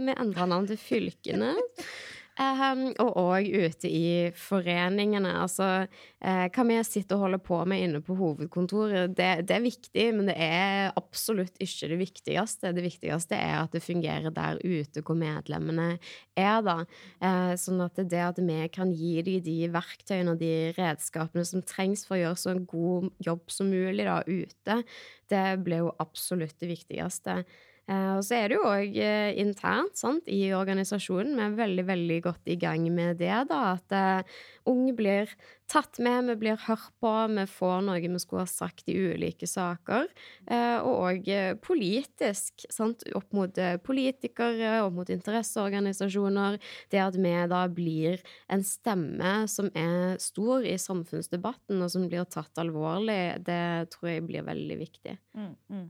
vi 0.00 0.14
endra 0.16 0.46
navn 0.48 0.70
til 0.70 0.80
fylkene. 0.80 1.52
Ehm, 2.40 2.86
og 3.02 3.18
òg 3.20 3.48
ute 3.52 3.88
i 3.90 4.30
foreningene. 4.38 5.32
Altså, 5.42 5.66
uh, 5.84 6.46
hva 6.48 6.64
vi 6.68 6.78
sitter 6.86 7.18
og 7.18 7.26
holder 7.26 7.42
på 7.44 7.58
med 7.68 7.84
inne 7.84 8.00
på 8.04 8.16
hovedkontoret, 8.16 9.12
det, 9.18 9.28
det 9.50 9.56
er 9.58 9.64
viktig, 9.64 10.06
men 10.16 10.30
det 10.30 10.36
er 10.40 10.94
absolutt 10.96 11.60
ikke 11.60 11.90
det 11.92 12.00
viktigste. 12.00 12.72
Det 12.76 12.84
viktigste 12.86 13.36
er 13.36 13.56
at 13.60 13.76
det 13.76 13.84
fungerer 13.84 14.32
der 14.34 14.60
ute 14.64 15.04
hvor 15.04 15.18
medlemmene 15.20 15.90
er, 16.38 16.60
da. 16.64 16.78
Uh, 17.20 17.52
sånn 17.60 17.84
at 17.84 18.00
det 18.00 18.24
at 18.24 18.40
vi 18.40 18.60
kan 18.72 18.94
gi 18.96 19.18
dem 19.26 19.44
de 19.44 19.58
verktøyene 19.72 20.34
og 20.34 20.40
de 20.40 20.54
redskapene 20.78 21.44
som 21.46 21.64
trengs 21.66 22.06
for 22.08 22.16
å 22.16 22.22
gjøre 22.22 22.40
så 22.40 22.54
en 22.54 22.64
god 22.68 23.10
jobb 23.20 23.52
som 23.52 23.68
mulig 23.70 24.08
da 24.08 24.20
ute, 24.24 24.82
det 25.30 25.44
blir 25.64 25.84
jo 25.84 25.96
absolutt 26.00 26.56
det 26.62 26.72
viktigste. 26.72 27.42
Eh, 27.90 28.10
og 28.16 28.22
så 28.22 28.36
er 28.38 28.50
det 28.50 28.58
jo 28.58 28.66
òg 28.68 28.98
eh, 29.02 29.32
internt 29.42 29.98
sant, 29.98 30.28
i 30.30 30.52
organisasjonen. 30.54 31.34
Vi 31.38 31.46
er 31.46 31.56
veldig 31.58 31.86
veldig 31.88 32.18
godt 32.28 32.50
i 32.52 32.58
gang 32.60 32.86
med 32.94 33.18
det. 33.18 33.32
da, 33.50 33.62
At 33.74 33.94
eh, 33.96 34.36
unge 34.70 34.94
blir 34.94 35.32
tatt 35.70 35.98
med, 36.02 36.28
vi 36.30 36.36
blir 36.44 36.60
hørt 36.66 36.92
på, 37.02 37.10
vi 37.34 37.46
får 37.50 37.82
noe 37.86 37.98
vi 38.02 38.22
skulle 38.22 38.44
ha 38.44 38.50
sagt 38.50 38.90
i 38.90 38.96
ulike 39.10 39.48
saker. 39.50 40.06
Eh, 40.46 40.78
og 40.78 41.02
òg 41.08 41.30
politisk, 41.64 42.66
sant, 42.70 43.02
opp 43.18 43.34
mot 43.34 43.60
politikere, 43.86 44.80
opp 44.84 44.94
mot 45.00 45.10
interesseorganisasjoner. 45.10 46.60
Det 46.92 47.02
at 47.02 47.18
vi 47.18 47.34
da 47.50 47.64
blir 47.74 48.22
en 48.50 48.62
stemme 48.66 49.34
som 49.50 49.70
er 49.74 50.14
stor 50.22 50.66
i 50.66 50.78
samfunnsdebatten, 50.78 51.82
og 51.82 51.90
som 51.90 52.06
blir 52.10 52.26
tatt 52.30 52.62
alvorlig, 52.62 53.40
det 53.46 53.90
tror 53.94 54.14
jeg 54.14 54.26
blir 54.30 54.46
veldig 54.46 54.82
viktig. 54.86 55.18
Mm, 55.34 55.54
mm. 55.70 55.86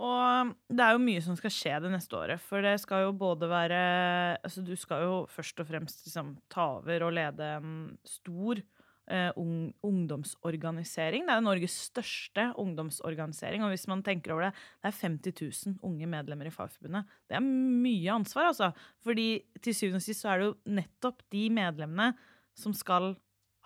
Og 0.00 0.52
det 0.70 0.84
er 0.84 0.94
jo 0.94 1.02
mye 1.02 1.22
som 1.24 1.36
skal 1.38 1.52
skje 1.52 1.78
det 1.84 1.90
neste 1.92 2.16
året. 2.16 2.42
For 2.42 2.64
det 2.64 2.76
skal 2.82 3.08
jo 3.08 3.16
både 3.16 3.48
være 3.50 3.80
Altså, 4.40 4.62
du 4.64 4.74
skal 4.78 5.04
jo 5.04 5.14
først 5.30 5.60
og 5.60 5.68
fremst 5.68 6.04
liksom 6.06 6.36
ta 6.52 6.76
over 6.78 7.08
og 7.08 7.16
lede 7.16 7.48
en 7.58 7.74
stor 8.06 8.62
eh, 9.10 9.30
ung, 9.36 9.72
ungdomsorganisering. 9.84 11.26
Det 11.26 11.34
er 11.34 11.40
jo 11.40 11.46
Norges 11.48 11.76
største 11.90 12.46
ungdomsorganisering. 12.62 13.64
Og 13.66 13.74
hvis 13.74 13.88
man 13.90 14.04
tenker 14.06 14.34
over 14.34 14.48
det, 14.48 14.52
det 14.80 14.92
er 14.92 15.00
50 15.02 15.66
000 15.74 15.80
unge 15.86 16.10
medlemmer 16.10 16.48
i 16.48 16.54
Fagforbundet. 16.54 17.10
Det 17.28 17.36
er 17.38 17.44
mye 17.44 18.14
ansvar, 18.14 18.52
altså. 18.52 18.70
Fordi 19.04 19.28
til 19.60 19.76
syvende 19.76 20.00
og 20.00 20.06
sist 20.06 20.24
så 20.24 20.32
er 20.32 20.40
det 20.40 20.50
jo 20.50 20.76
nettopp 20.80 21.26
de 21.34 21.48
medlemmene 21.60 22.12
som 22.56 22.72
skal 22.76 23.14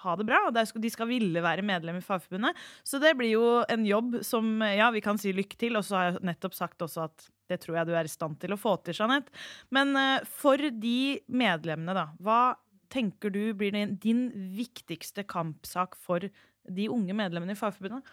ha 0.05 0.17
det 0.21 0.27
bra, 0.29 0.41
og 0.49 0.55
de 0.55 0.91
skal 0.93 1.11
ville 1.11 1.45
være 1.45 1.65
medlem 1.67 1.99
i 2.01 2.05
Fagforbundet. 2.05 2.59
Så 2.87 3.01
det 3.03 3.15
blir 3.19 3.35
jo 3.35 3.47
en 3.69 3.87
jobb 3.89 4.21
som 4.27 4.57
Ja, 4.65 4.91
vi 4.95 5.03
kan 5.05 5.19
si 5.21 5.33
lykke 5.35 5.59
til, 5.61 5.79
og 5.79 5.87
så 5.87 5.99
har 5.99 6.11
jeg 6.11 6.27
nettopp 6.31 6.57
sagt 6.57 6.85
også 6.85 7.09
at 7.09 7.29
det 7.51 7.61
tror 7.63 7.79
jeg 7.79 7.89
du 7.89 7.95
er 7.97 8.09
i 8.09 8.13
stand 8.13 8.39
til 8.41 8.55
å 8.55 8.61
få 8.61 8.77
til, 8.85 8.97
Jeanette. 8.97 9.33
Men 9.75 9.93
eh, 10.01 10.25
for 10.25 10.61
de 10.61 11.21
medlemmene, 11.29 11.97
da, 11.97 12.07
hva 12.25 12.57
tenker 12.95 13.33
du 13.35 13.53
blir 13.59 13.75
din, 13.75 14.27
viktigste 14.55 15.27
kampsak 15.29 15.99
for 15.99 16.25
de 16.25 16.91
unge 16.93 17.17
medlemmene 17.17 17.57
i 17.57 17.59
Fagforbundet? 17.59 18.07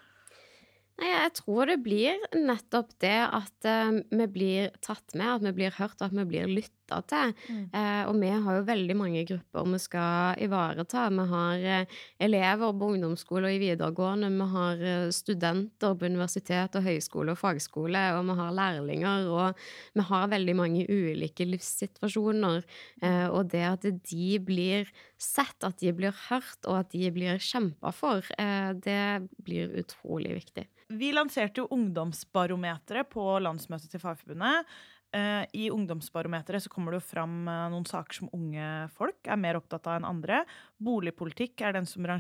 Jeg 1.02 1.32
tror 1.40 1.70
det 1.70 1.80
blir 1.82 2.20
nettopp 2.36 2.92
det 3.02 3.18
at 3.24 3.68
eh, 3.68 4.02
vi 4.12 4.28
blir 4.30 4.76
tatt 4.84 5.16
med, 5.16 5.38
at 5.38 5.48
vi 5.48 5.56
blir 5.62 5.78
hørt, 5.80 5.98
og 6.00 6.10
at 6.10 6.18
vi 6.20 6.28
blir 6.34 6.52
lytta 6.52 6.81
til. 7.10 7.34
Mm. 7.48 7.64
Eh, 7.78 8.02
og 8.10 8.18
vi 8.22 8.32
har 8.32 8.58
jo 8.58 8.66
veldig 8.68 8.98
mange 9.00 9.24
grupper 9.30 9.70
vi 9.72 9.80
skal 9.82 10.42
ivareta. 10.46 11.06
Vi 11.14 11.26
har 11.32 11.66
eh, 11.76 12.00
elever 12.28 12.74
på 12.74 12.92
ungdomsskole 12.96 13.50
og 13.50 13.56
i 13.56 13.62
videregående, 13.62 14.32
vi 14.36 14.50
har 14.56 14.84
eh, 14.92 15.14
studenter 15.16 15.96
på 15.96 16.10
universitet 16.12 16.76
og 16.78 16.86
høyskole 16.86 17.36
og 17.36 17.42
fagskole, 17.42 18.04
og 18.18 18.26
vi 18.30 18.38
har 18.42 18.58
lærlinger, 18.58 19.30
og 19.32 19.64
vi 19.98 20.08
har 20.12 20.34
veldig 20.36 20.58
mange 20.58 20.86
ulike 20.90 21.48
livssituasjoner. 21.48 22.62
Eh, 23.02 23.28
og 23.30 23.52
det 23.54 23.66
at 23.68 23.88
de 23.88 24.28
blir 24.44 24.92
sett, 25.22 25.58
at 25.64 25.80
de 25.82 25.94
blir 25.96 26.16
hørt, 26.28 26.60
og 26.66 26.82
at 26.82 26.94
de 26.94 27.10
blir 27.14 27.42
kjempa 27.42 27.94
for, 27.96 28.26
eh, 28.38 28.74
det 28.74 29.30
blir 29.46 29.74
utrolig 29.82 30.34
viktig. 30.42 30.68
Vi 30.92 31.12
lanserte 31.16 31.62
jo 31.62 31.70
Ungdomsbarometeret 31.72 33.10
på 33.12 33.24
landsmøtet 33.40 33.94
til 33.94 34.02
Fagforbundet. 34.04 34.68
Eh, 35.12 35.46
I 35.54 35.70
Ungdomsbarometeret 35.72 36.64
så 36.64 36.70
kommer 36.72 36.94
det 36.94 37.02
jo 37.02 37.10
fram 37.10 37.44
eh, 37.52 37.66
noen 37.74 37.88
saker 37.88 38.22
som 38.22 38.30
unge 38.32 38.68
folk 38.96 39.28
er 39.28 39.40
mer 39.40 39.58
opptatt 39.60 39.90
av 39.92 39.98
enn 40.00 40.08
andre. 40.08 40.46
Boligpolitikk 40.80 41.66
er 41.68 41.76
den 41.76 41.90
som 41.90 42.08
er 42.08 42.16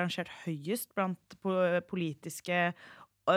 rangert 0.00 0.32
høyest 0.42 0.90
blant 0.96 1.38
po 1.42 1.54
politiske 1.86 2.72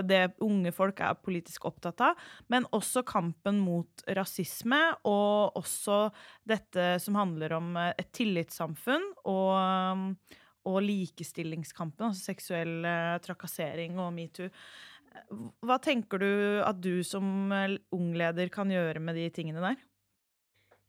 det 0.09 0.39
unge 0.41 0.71
folk 0.73 0.97
er 1.05 1.13
politisk 1.21 1.67
opptatt 1.69 2.01
av, 2.01 2.21
men 2.49 2.65
også 2.73 3.03
kampen 3.05 3.59
mot 3.61 4.01
rasisme, 4.17 4.79
og 5.05 5.59
også 5.59 6.07
dette 6.49 6.95
som 7.03 7.19
handler 7.19 7.53
om 7.59 7.75
eh, 7.77 7.91
et 8.01 8.09
tillitssamfunn 8.17 9.05
og, 9.29 10.33
og 10.65 10.81
likestillingskampen, 10.87 12.07
altså 12.09 12.33
seksuell 12.33 12.89
trakassering 13.21 14.01
og 14.01 14.09
metoo. 14.17 14.49
Hva 15.65 15.77
tenker 15.81 16.21
du 16.21 16.31
at 16.65 16.79
du 16.83 17.03
som 17.07 17.51
ung 17.51 17.77
ungleder 17.95 18.51
kan 18.53 18.71
gjøre 18.71 19.01
med 19.03 19.17
de 19.17 19.29
tingene 19.33 19.63
der? 19.63 19.79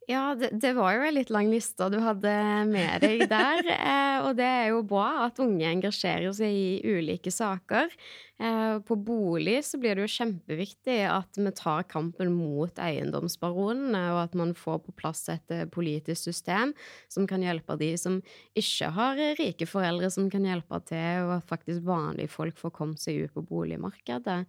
Ja, 0.07 0.37
det, 0.39 0.53
det 0.63 0.71
var 0.77 0.95
jo 0.95 1.03
en 1.03 1.17
litt 1.17 1.33
lang 1.35 1.49
liste 1.51 1.89
du 1.91 1.97
hadde 1.99 2.33
med 2.71 3.03
deg 3.03 3.27
der. 3.31 3.63
Eh, 3.87 4.23
og 4.25 4.35
det 4.39 4.47
er 4.47 4.71
jo 4.73 4.81
bra 4.87 5.27
at 5.27 5.39
unge 5.43 5.67
engasjerer 5.69 6.33
seg 6.35 6.51
i 6.51 6.97
ulike 6.97 7.31
saker. 7.31 7.91
Eh, 8.39 8.79
på 8.87 8.97
bolig 8.97 9.59
så 9.65 9.79
blir 9.81 9.97
det 9.97 10.07
jo 10.07 10.15
kjempeviktig 10.15 10.97
at 11.09 11.39
vi 11.41 11.53
tar 11.57 11.87
kampen 11.89 12.33
mot 12.37 12.81
eiendomsbaronene, 12.83 14.03
og 14.15 14.23
at 14.25 14.35
man 14.39 14.55
får 14.57 14.81
på 14.87 14.97
plass 14.99 15.25
et 15.33 15.55
eh, 15.55 15.67
politisk 15.73 16.29
system 16.31 16.75
som 17.13 17.29
kan 17.29 17.45
hjelpe 17.45 17.79
de 17.81 17.93
som 18.01 18.19
ikke 18.59 18.91
har 18.97 19.23
eh, 19.23 19.37
rike 19.39 19.69
foreldre, 19.69 20.11
som 20.13 20.31
kan 20.33 20.45
hjelpe 20.49 20.83
til, 20.89 21.29
og 21.29 21.39
at 21.39 21.49
faktisk 21.49 21.87
vanlige 21.87 22.33
folk 22.33 22.59
får 22.61 22.75
kommet 22.77 23.03
seg 23.03 23.25
ut 23.25 23.37
på 23.37 23.47
boligmarkedet. 23.49 24.43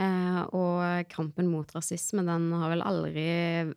Eh, 0.00 0.40
og 0.56 1.08
kampen 1.12 1.50
mot 1.52 1.70
rasisme, 1.76 2.24
den 2.24 2.48
har 2.56 2.72
vel 2.72 2.84
aldri 2.86 3.26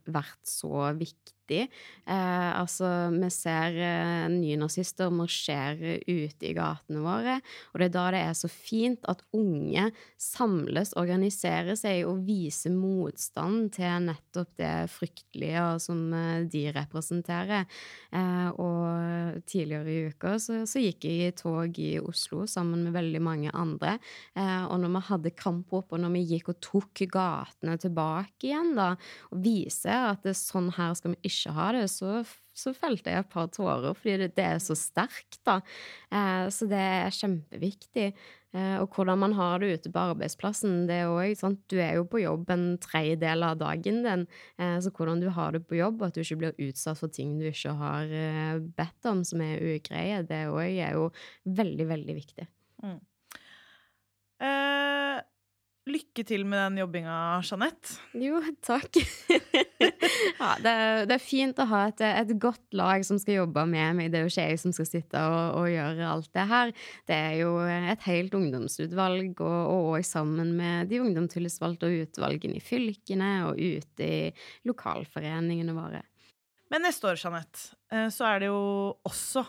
vært 0.07 0.41
så 0.47 0.91
viktig. 0.95 1.32
Eh, 1.51 2.59
altså, 2.59 2.87
vi 3.11 3.29
ser 3.33 3.75
eh, 3.75 4.27
nynazister 4.31 5.11
marsjere 5.13 5.97
ute 6.07 6.47
i 6.47 6.53
gatene 6.55 7.03
våre, 7.03 7.37
og 7.71 7.79
det 7.81 7.87
er 7.89 7.93
da 7.93 8.05
det 8.13 8.21
er 8.23 8.37
så 8.37 8.49
fint 8.51 9.03
at 9.11 9.23
unge 9.35 9.89
samles, 10.19 10.93
organiserer 10.99 11.75
seg 11.79 12.03
og 12.07 12.23
viser 12.27 12.73
motstand 12.75 13.73
til 13.75 14.07
nettopp 14.07 14.53
det 14.59 14.71
fryktelige 14.93 15.65
som 15.83 16.05
eh, 16.15 16.45
de 16.47 16.63
representerer. 16.75 17.67
Eh, 18.13 18.49
og 18.63 19.43
tidligere 19.49 19.91
i 19.91 20.13
uka 20.13 20.37
så, 20.39 20.63
så 20.69 20.81
gikk 20.83 21.09
jeg 21.09 21.33
i 21.33 21.35
tog 21.37 21.79
i 21.81 21.97
Oslo 21.99 22.47
sammen 22.49 22.85
med 22.87 22.95
veldig 22.95 23.23
mange 23.23 23.53
andre. 23.53 23.97
Eh, 24.37 24.63
og 24.69 24.79
når 24.83 24.95
vi 24.95 25.03
hadde 25.09 25.35
kamprop, 25.43 25.91
og 25.91 26.03
når 26.03 26.15
vi 26.17 26.25
gikk 26.33 26.53
og 26.53 26.61
tok 26.63 27.05
gatene 27.13 27.75
tilbake 27.81 28.47
igjen, 28.47 28.73
da, 28.77 28.93
og 29.33 29.43
viser 29.43 30.11
at 30.13 30.23
det 30.23 30.33
er 30.33 30.39
sånn 30.39 30.71
her 30.77 30.93
skal 30.97 31.13
vi 31.13 31.19
ikke 31.23 31.32
ha 31.55 31.71
det, 31.75 31.87
så, 31.91 32.21
så 32.57 32.73
felte 32.77 33.11
jeg 33.11 33.23
et 33.23 33.33
par 33.33 33.49
tårer, 33.53 33.93
fordi 33.97 34.19
det, 34.23 34.29
det 34.37 34.45
er 34.45 34.61
så 34.63 34.77
sterkt, 34.77 35.41
da. 35.47 35.59
Eh, 36.13 36.47
så 36.53 36.69
det 36.69 36.79
er 36.79 37.17
kjempeviktig. 37.17 38.07
Eh, 38.53 38.75
og 38.77 38.93
hvordan 38.93 39.17
man 39.17 39.33
har 39.33 39.63
det 39.63 39.71
ute 39.79 39.91
på 39.93 40.01
arbeidsplassen, 40.11 40.83
det 40.89 40.99
er 41.01 41.09
òg 41.09 41.57
du 41.71 41.79
er 41.81 41.95
jo 41.97 42.03
på 42.05 42.21
jobb 42.21 42.51
en 42.53 42.65
tredjedel 42.81 43.47
av 43.47 43.57
dagen 43.63 44.03
din, 44.05 44.27
eh, 44.61 44.77
så 44.77 44.93
hvordan 44.93 45.23
du 45.23 45.31
har 45.33 45.55
det 45.55 45.63
på 45.65 45.79
jobb, 45.79 46.03
at 46.05 46.13
du 46.13 46.21
ikke 46.21 46.41
blir 46.43 46.59
utsatt 46.69 47.01
for 47.01 47.09
ting 47.09 47.39
du 47.39 47.47
ikke 47.49 47.73
har 47.79 48.13
eh, 48.13 48.59
bedt 48.77 49.09
om, 49.09 49.23
som 49.25 49.41
er 49.41 49.63
ugreie, 49.73 50.21
det 50.29 50.45
òg 50.51 50.69
er 50.69 50.93
jo 50.99 51.09
veldig, 51.49 51.89
veldig 51.95 52.19
viktig. 52.19 52.47
Eh, 52.83 52.99
lykke 55.89 56.23
til 56.27 56.45
med 56.47 56.59
den 56.61 56.79
jobbinga, 56.79 57.15
Jeanette. 57.43 57.97
Jo, 58.15 58.39
takk. 58.63 58.99
ja, 60.39 60.51
det, 60.63 60.71
er, 60.71 61.01
det 61.09 61.17
er 61.17 61.23
fint 61.23 61.59
å 61.59 61.65
ha 61.67 61.81
et, 61.89 62.03
et 62.07 62.31
godt 62.41 62.77
lag 62.77 63.03
som 63.03 63.19
skal 63.19 63.41
jobbe 63.41 63.65
med 63.69 63.97
meg. 63.97 64.11
Det 64.13 64.19
er 64.21 64.23
jo 64.25 64.31
ikke 64.31 64.45
jeg 64.47 64.61
som 64.61 64.75
skal 64.75 64.87
sitte 64.87 65.23
og, 65.27 65.41
og 65.59 65.67
gjøre 65.73 66.07
alt 66.07 66.29
det 66.35 66.45
her. 66.53 66.71
Det 67.09 67.17
er 67.17 67.35
jo 67.41 67.51
et 67.67 68.07
helt 68.07 68.37
ungdomsutvalg, 68.39 69.43
og, 69.43 69.73
òg 69.93 70.07
sammen 70.07 70.53
med 70.57 70.91
de 70.91 71.01
ungdomstillitsvalgte 71.03 71.89
og 71.89 72.07
utvalgene 72.07 72.59
i 72.59 72.63
fylkene 72.63 73.33
og 73.49 73.59
ute 73.59 74.07
i 74.07 74.21
lokalforeningene 74.69 75.75
våre. 75.75 76.05
Men 76.73 76.87
neste 76.87 77.11
år, 77.11 77.19
Jeanette, 77.19 77.75
eh, 77.93 78.07
så 78.09 78.31
er 78.31 78.39
det 78.41 78.49
jo 78.49 78.63
også 79.05 79.43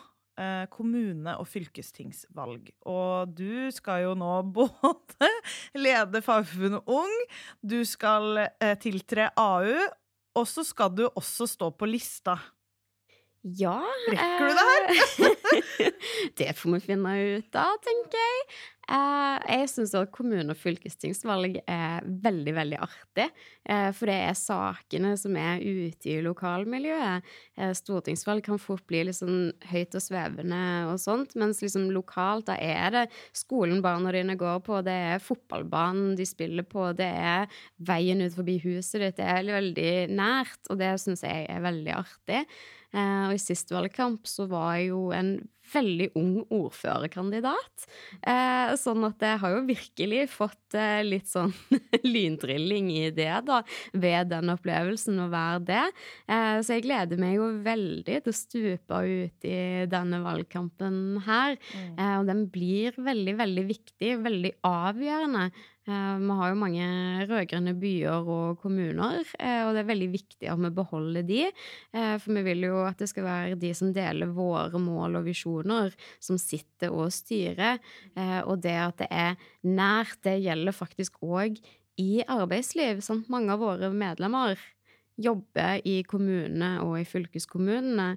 kommune- 0.73 1.37
og 1.39 1.47
fylkestingsvalg. 1.49 2.73
Og 2.91 3.35
du 3.37 3.71
skal 3.75 4.07
jo 4.07 4.15
nå 4.19 4.33
både 4.59 5.31
lede 5.79 6.23
Fagforbundet 6.25 6.91
Ung, 6.91 7.15
du 7.63 7.81
skal 7.89 8.47
eh, 8.47 8.75
tiltre 8.81 9.31
AU, 9.37 9.77
og 10.35 10.51
så 10.51 10.67
skal 10.67 10.91
du 10.95 11.07
også 11.07 11.47
stå 11.47 11.71
på 11.79 11.87
lista. 11.87 12.39
Ja 13.45 13.77
Rekker 14.09 14.47
du 14.49 14.55
det 14.57 14.69
her? 14.71 15.91
det 16.41 16.47
får 16.57 16.71
vi 16.79 16.81
finne 16.87 17.11
ut 17.37 17.59
av, 17.61 17.75
tenker 17.85 18.17
jeg. 18.17 18.45
Eh, 18.85 19.39
jeg 19.49 19.69
syns 19.73 19.95
at 19.97 20.11
kommune- 20.13 20.53
og 20.53 20.59
fylkestingsvalg 20.61 21.61
er 21.67 22.05
veldig, 22.05 22.55
veldig 22.55 22.79
artig. 22.85 23.29
Eh, 23.65 23.91
for 23.97 24.11
det 24.11 24.17
er 24.27 24.37
sakene 24.37 25.15
som 25.19 25.37
er 25.37 25.63
ute 25.63 26.11
i 26.13 26.21
lokalmiljøet. 26.25 27.23
Eh, 27.57 27.73
stortingsvalg 27.73 28.45
kan 28.45 28.59
fort 28.59 28.85
bli 28.87 29.05
litt 29.05 29.17
sånn 29.17 29.53
høyt 29.71 29.95
og 29.95 30.05
svevende 30.05 30.61
og 30.93 30.99
sånt, 31.01 31.35
mens 31.35 31.63
liksom 31.63 31.91
lokalt, 31.91 32.47
da 32.47 32.59
er 32.61 32.91
det 32.91 33.05
skolen 33.33 33.81
barna 33.81 34.13
dine 34.13 34.37
går 34.37 34.61
på, 34.67 34.83
det 34.85 34.93
er 35.15 35.19
fotballbanen 35.25 36.17
de 36.17 36.27
spiller 36.29 36.63
på, 36.63 36.93
det 36.97 37.09
er 37.09 37.49
veien 37.79 38.21
ut 38.21 38.35
forbi 38.35 38.59
huset 38.65 39.01
ditt. 39.01 39.17
Det 39.17 39.25
er 39.25 39.45
veldig 39.45 39.93
nært, 40.13 40.61
og 40.69 40.79
det 40.79 40.95
syns 41.01 41.23
jeg 41.25 41.47
er 41.49 41.61
veldig 41.65 41.95
artig. 41.97 42.45
Eh, 42.95 43.25
og 43.29 43.35
i 43.35 43.43
sist 43.43 43.75
valgkamp 43.75 44.29
så 44.31 44.47
var 44.51 44.79
jeg 44.79 44.93
jo 44.93 45.09
en 45.17 45.37
veldig 45.75 46.11
ung 46.19 46.35
ordførerkandidat. 46.53 47.87
Eh, 48.21 48.75
sånn 48.79 49.07
at 49.09 49.23
jeg 49.25 49.41
har 49.43 49.55
jo 49.57 49.63
virkelig 49.67 50.21
fått 50.33 50.77
eh, 50.79 51.01
litt 51.07 51.31
sånn 51.31 51.53
lyndrilling 52.15 52.91
i 52.93 53.09
det, 53.15 53.33
da, 53.49 53.63
ved 53.93 54.31
den 54.33 54.53
opplevelsen 54.55 55.23
å 55.25 55.31
være 55.33 55.65
det. 55.71 55.85
Eh, 56.29 56.59
så 56.61 56.77
jeg 56.77 56.87
gleder 56.87 57.21
meg 57.21 57.39
jo 57.39 57.51
veldig 57.65 58.21
til 58.27 58.35
å 58.35 58.39
stupe 58.39 59.03
ut 59.05 59.49
i 59.49 59.59
denne 59.91 60.21
valgkampen 60.25 61.23
her. 61.27 61.59
Mm. 61.73 61.95
Eh, 61.97 62.17
og 62.21 62.31
den 62.31 62.47
blir 62.55 62.99
veldig, 62.99 63.39
veldig 63.41 63.69
viktig, 63.73 64.17
veldig 64.25 64.57
avgjørende 64.69 65.49
vi 65.85 66.35
har 66.39 66.49
jo 66.49 66.57
mange 66.57 66.85
rød-grønne 67.29 67.75
byer 67.77 68.29
og 68.33 68.61
kommuner, 68.63 69.21
eh, 69.37 69.61
og 69.67 69.75
det 69.75 69.83
er 69.83 69.91
veldig 69.91 70.09
viktig 70.15 70.49
at 70.49 70.61
vi 70.63 70.71
beholder 70.73 71.27
de. 71.29 71.41
Eh, 71.93 72.15
for 72.23 72.33
vi 72.39 72.45
vil 72.47 72.65
jo 72.71 72.79
at 72.87 73.03
det 73.03 73.11
skal 73.11 73.27
være 73.27 73.59
de 73.61 73.73
som 73.77 73.93
deler 73.93 74.33
våre 74.33 74.81
mål 74.81 75.21
og 75.21 75.27
visjoner, 75.29 75.93
som 76.25 76.41
sitter 76.41 76.95
og 76.95 77.13
styrer. 77.13 77.83
Og 78.49 78.63
det 78.65 78.77
at 78.81 79.03
det 79.03 79.09
er 79.13 79.37
nært, 79.67 80.17
det 80.25 80.39
gjelder 80.45 80.77
faktisk 80.77 81.21
òg 81.21 81.61
i 82.01 82.23
arbeidsliv. 82.25 83.03
Sant? 83.05 83.29
Mange 83.33 83.53
av 83.53 83.61
våre 83.61 83.91
medlemmer 83.93 84.57
jobber 85.21 85.85
i 85.87 86.01
kommunene 86.09 86.81
og 86.83 86.97
i 86.99 87.07
fylkeskommunene, 87.07 88.17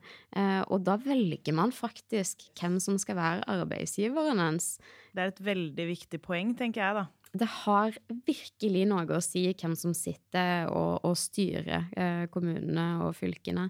og 0.65 0.79
da 0.87 0.95
velger 1.01 1.53
man 1.53 1.73
faktisk 1.75 2.47
hvem 2.57 2.79
som 2.81 2.97
skal 3.01 3.19
være 3.19 3.45
arbeidsgiveren 3.59 4.41
ens. 4.41 4.77
Det 5.13 5.23
er 5.23 5.33
et 5.33 5.45
veldig 5.51 5.87
viktig 5.91 6.21
poeng, 6.23 6.55
tenker 6.57 6.81
jeg, 6.83 6.97
da 7.03 7.05
det 7.39 7.47
har 7.63 7.95
virkelig 8.27 8.83
noe 8.89 9.05
å 9.17 9.23
si 9.23 9.45
hvem 9.51 9.75
som 9.77 9.93
sitter 9.97 10.67
og, 10.71 11.05
og 11.07 11.15
styrer 11.19 11.87
eh, 11.97 12.25
kommunene 12.33 12.87
og 13.05 13.15
fylkene. 13.17 13.69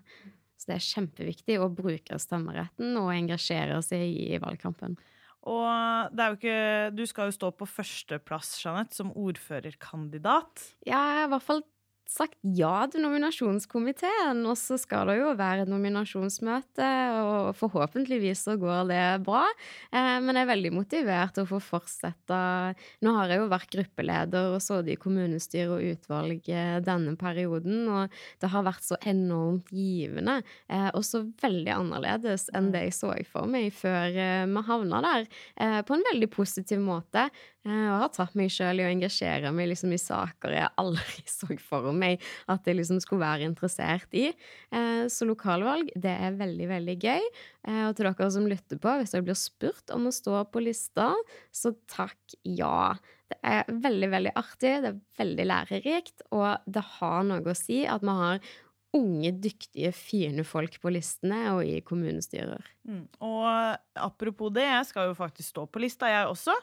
Så 0.58 0.72
det 0.72 0.78
er 0.78 0.88
kjempeviktig 0.88 1.60
å 1.62 1.70
bruke 1.70 2.18
stemmeretten 2.22 2.98
og 2.98 3.14
engasjere 3.14 3.78
seg 3.86 4.04
i 4.08 4.40
valgkampen. 4.42 4.98
Og 5.48 6.12
det 6.12 6.24
er 6.24 6.34
jo 6.34 6.38
ikke 6.40 6.96
Du 6.98 7.04
skal 7.08 7.30
jo 7.30 7.38
stå 7.38 7.52
på 7.56 7.68
førsteplass, 7.70 8.58
Jeanette, 8.64 8.98
som 8.98 9.14
ordførerkandidat. 9.16 10.66
Ja, 10.90 11.02
i 11.24 11.30
hvert 11.32 11.46
fall 11.46 11.64
sagt 12.12 12.38
ja 12.58 12.86
til 12.92 13.04
nominasjonskomiteen, 13.06 14.44
og 14.48 14.56
så 14.60 14.78
skal 14.80 15.12
det 15.12 15.18
jo 15.20 15.34
være 15.38 15.66
et 15.66 15.72
nominasjonsmøte, 15.72 16.88
og 17.22 17.52
forhåpentligvis 17.60 18.46
så 18.48 18.58
går 18.60 18.88
det 18.92 19.04
bra. 19.28 19.44
Eh, 19.92 20.18
men 20.24 20.34
jeg 20.36 20.48
er 20.48 20.52
veldig 20.54 20.74
motivert 20.76 21.36
til 21.36 21.46
å 21.46 21.52
få 21.52 21.62
fortsette. 21.64 22.40
Nå 23.04 23.16
har 23.18 23.34
jeg 23.34 23.44
jo 23.44 23.52
vært 23.52 23.74
gruppeleder 23.76 24.54
og 24.56 24.64
sittet 24.64 24.94
i 24.96 25.00
kommunestyre 25.02 25.78
og 25.78 25.86
utvalg 25.94 26.48
denne 26.88 27.16
perioden, 27.20 27.86
og 27.92 28.18
det 28.42 28.52
har 28.54 28.66
vært 28.68 28.86
så 28.88 28.98
enormt 29.08 29.72
givende, 29.76 30.40
eh, 30.72 30.90
og 30.94 31.04
så 31.08 31.26
veldig 31.44 31.74
annerledes 31.76 32.48
enn 32.56 32.72
det 32.74 32.88
jeg 32.88 32.98
så 32.98 33.14
for 33.28 33.50
meg 33.50 33.72
før 33.76 34.14
eh, 34.14 34.46
vi 34.48 34.64
havna 34.68 35.02
der, 35.06 35.28
eh, 35.62 35.82
på 35.88 35.96
en 35.96 36.06
veldig 36.12 36.30
positiv 36.34 36.82
måte. 36.84 37.28
Eh, 37.68 37.88
og 37.92 38.02
har 38.04 38.12
tatt 38.16 38.36
meg 38.38 38.52
sjøl 38.54 38.80
i 38.80 38.86
å 38.86 38.92
engasjere 38.92 39.52
meg 39.56 39.72
liksom 39.74 39.92
i 39.92 40.00
saker 40.00 40.54
jeg 40.56 40.74
aldri 40.80 41.24
så 41.38 41.50
for 41.60 41.90
meg 41.92 41.97
at 42.04 42.68
jeg 42.68 42.78
liksom 42.80 43.02
skulle 43.04 43.26
være 43.26 43.48
interessert 43.48 44.14
i. 44.18 44.30
Eh, 44.72 45.04
så 45.12 45.28
lokalvalg, 45.30 45.92
det 45.96 46.14
er 46.14 46.40
veldig, 46.40 46.70
veldig 46.72 46.98
gøy. 47.02 47.28
Eh, 47.68 47.84
og 47.88 47.98
til 47.98 48.10
dere 48.10 48.32
som 48.34 48.48
lytter 48.50 48.82
på, 48.82 48.96
hvis 49.00 49.16
dere 49.16 49.28
blir 49.28 49.40
spurt 49.40 49.94
om 49.96 50.10
å 50.10 50.16
stå 50.16 50.44
på 50.52 50.64
lista, 50.66 51.12
så 51.52 51.74
takk 51.92 52.38
ja. 52.48 52.96
Det 53.28 53.42
er 53.44 53.66
veldig, 53.68 54.08
veldig 54.14 54.32
artig, 54.40 54.78
det 54.84 54.94
er 54.94 55.02
veldig 55.20 55.48
lærerikt, 55.50 56.24
og 56.32 56.64
det 56.64 56.84
har 56.98 57.26
noe 57.28 57.44
å 57.44 57.58
si 57.58 57.82
at 57.90 58.06
vi 58.06 58.16
har 58.22 58.40
unge, 58.98 59.32
dyktige, 59.44 59.92
fine 59.96 60.44
folk 60.48 60.80
på 60.82 60.92
listene 60.94 61.40
og 61.54 61.62
i 61.66 61.80
kommunestyrer. 61.86 62.66
Mm. 62.88 63.04
Og 63.20 63.48
apropos 64.00 64.52
det, 64.56 64.64
jeg 64.64 64.88
skal 64.88 65.10
jo 65.10 65.16
faktisk 65.18 65.50
stå 65.52 65.66
på 65.68 65.82
lista, 65.84 66.08
jeg 66.08 66.30
også. 66.30 66.54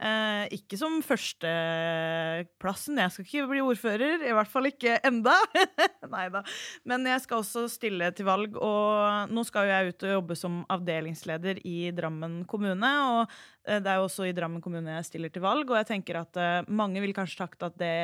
Eh, 0.00 0.44
ikke 0.56 0.78
som 0.80 0.96
førsteplassen, 1.04 3.00
jeg 3.02 3.12
skal 3.12 3.26
ikke 3.26 3.50
bli 3.50 3.60
ordfører. 3.64 4.24
I 4.24 4.32
hvert 4.36 4.50
fall 4.50 4.70
ikke 4.70 4.96
enda. 5.04 5.34
Nei 6.14 6.24
da. 6.32 6.40
Men 6.88 7.04
jeg 7.10 7.20
skal 7.26 7.42
også 7.42 7.66
stille 7.72 8.08
til 8.16 8.28
valg, 8.28 8.56
og 8.56 9.28
nå 9.34 9.44
skal 9.44 9.68
jo 9.68 9.74
jeg 9.74 9.92
ut 9.92 10.06
og 10.08 10.16
jobbe 10.16 10.38
som 10.40 10.62
avdelingsleder 10.72 11.60
i 11.68 11.78
Drammen 11.96 12.40
kommune. 12.48 12.94
Og 13.18 13.22
eh, 13.68 13.76
det 13.84 13.92
er 13.92 14.00
jo 14.00 14.08
også 14.08 14.30
i 14.30 14.34
Drammen 14.36 14.64
kommune 14.64 14.96
jeg 14.96 15.10
stiller 15.10 15.34
til 15.34 15.44
valg, 15.44 15.68
og 15.68 15.82
jeg 15.82 15.90
tenker 15.92 16.22
at 16.24 16.40
eh, 16.40 16.72
mange 16.72 17.04
vil 17.04 17.12
kanskje 17.16 17.44
takke 17.44 17.68
at 17.68 17.78
det 17.80 17.94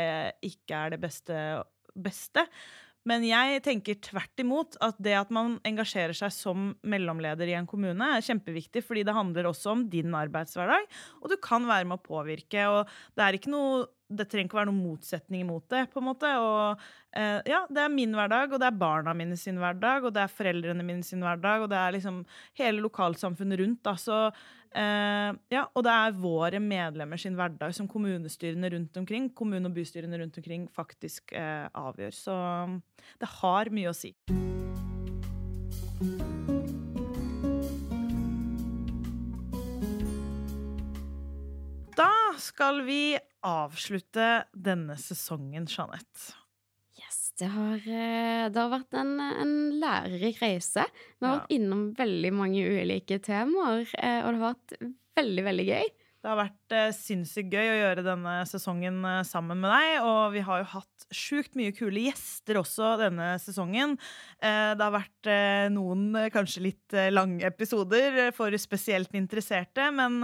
ikke 0.52 0.84
er 0.84 0.96
det 0.96 1.02
beste. 1.08 1.40
beste. 1.96 2.44
Men 3.08 3.24
jeg 3.24 3.62
tenker 3.64 3.96
tvert 4.04 4.42
imot 4.42 4.76
at 4.84 4.98
det 5.00 5.14
at 5.16 5.30
man 5.32 5.54
engasjerer 5.66 6.16
seg 6.16 6.32
som 6.34 6.72
mellomleder 6.84 7.48
i 7.48 7.56
en 7.56 7.68
kommune, 7.68 8.10
er 8.16 8.24
kjempeviktig, 8.26 8.82
fordi 8.84 9.06
det 9.08 9.16
handler 9.16 9.48
også 9.48 9.72
om 9.72 9.86
din 9.92 10.12
arbeidshverdag, 10.16 10.84
og 11.22 11.32
du 11.32 11.38
kan 11.40 11.64
være 11.68 11.88
med 11.88 11.96
å 11.96 12.04
påvirke. 12.04 12.66
og 12.68 12.92
Det 13.16 13.48
noe 13.48 13.88
det 14.10 14.26
trenger 14.26 14.48
ikke 14.48 14.58
være 14.58 14.70
noen 14.72 14.82
motsetning 14.82 15.44
imot 15.44 15.68
det. 15.70 15.84
på 15.92 16.00
en 16.00 16.08
måte, 16.08 16.30
og 16.42 16.80
eh, 17.14 17.38
ja, 17.46 17.62
Det 17.70 17.84
er 17.84 17.92
min 17.94 18.14
hverdag, 18.16 18.52
og 18.52 18.58
det 18.58 18.66
er 18.66 18.80
barna 18.80 19.14
mine 19.14 19.36
sin 19.38 19.60
hverdag, 19.62 20.04
og 20.04 20.14
det 20.14 20.24
er 20.24 20.34
foreldrene 20.34 20.86
mine 20.86 21.06
sin 21.06 21.22
hverdag, 21.22 21.62
og 21.62 21.70
det 21.70 21.78
er 21.78 21.94
liksom 21.94 22.24
hele 22.58 22.82
lokalsamfunnet 22.82 23.62
rundt. 23.62 23.82
da, 23.86 23.94
så 23.94 24.32
eh, 24.76 25.30
ja, 25.54 25.64
Og 25.74 25.84
det 25.86 25.92
er 25.94 26.18
våre 26.18 26.60
medlemmer 26.62 27.20
sin 27.20 27.36
hverdag 27.38 27.74
som 27.76 27.88
kommunestyrene 27.90 28.70
rundt 28.74 28.96
omkring, 29.00 29.30
kommune- 29.34 29.70
og 29.70 29.76
bystyrene 29.76 30.20
rundt 30.20 30.38
omkring 30.40 30.68
faktisk 30.72 31.32
eh, 31.32 31.66
avgjør. 31.74 32.14
Så 32.14 32.36
det 33.20 33.32
har 33.40 33.72
mye 33.74 33.90
å 33.90 33.96
si. 33.96 34.14
Da 42.00 42.12
skal 42.40 42.84
vi 42.86 43.18
avslutte 43.44 44.44
denne 44.54 44.96
sesongen, 45.00 45.66
Jeanette? 45.68 46.39
Det 47.40 47.48
har, 47.48 47.76
eh, 47.88 48.46
det 48.52 48.60
har 48.60 48.68
vært 48.68 48.96
en, 49.00 49.14
en 49.16 49.52
lærerik 49.80 50.42
reise. 50.42 50.84
Vi 51.16 51.24
har 51.24 51.38
ja. 51.38 51.38
vært 51.38 51.54
innom 51.56 51.86
veldig 51.96 52.32
mange 52.36 52.64
ulike 52.68 53.16
temaer, 53.24 53.86
eh, 53.96 54.18
og 54.20 54.34
det 54.34 54.40
har 54.42 54.50
vært 54.50 54.74
veldig, 55.16 55.44
veldig 55.48 55.66
gøy. 55.70 55.88
Det 56.20 56.28
har 56.28 56.36
vært 56.36 56.74
eh, 56.76 56.90
sinnssykt 56.92 57.54
gøy 57.54 57.64
å 57.64 57.76
gjøre 57.78 58.02
denne 58.04 58.32
sesongen 58.44 58.98
eh, 59.08 59.22
sammen 59.24 59.56
med 59.62 59.72
deg. 59.72 60.02
Og 60.04 60.34
vi 60.34 60.42
har 60.44 60.60
jo 60.60 60.66
hatt 60.74 61.06
sjukt 61.16 61.56
mye 61.56 61.72
kule 61.72 62.02
gjester 62.10 62.58
også 62.60 62.90
denne 63.00 63.30
sesongen. 63.40 63.94
Eh, 64.36 64.72
det 64.76 64.84
har 64.84 64.92
vært 64.92 65.30
eh, 65.32 65.70
noen 65.72 66.10
eh, 66.20 66.28
kanskje 66.32 66.66
litt 66.66 66.92
eh, 66.92 67.08
lange 67.08 67.40
episoder 67.48 68.34
for 68.36 68.52
spesielt 68.60 69.16
interesserte. 69.16 69.88
Men 69.96 70.20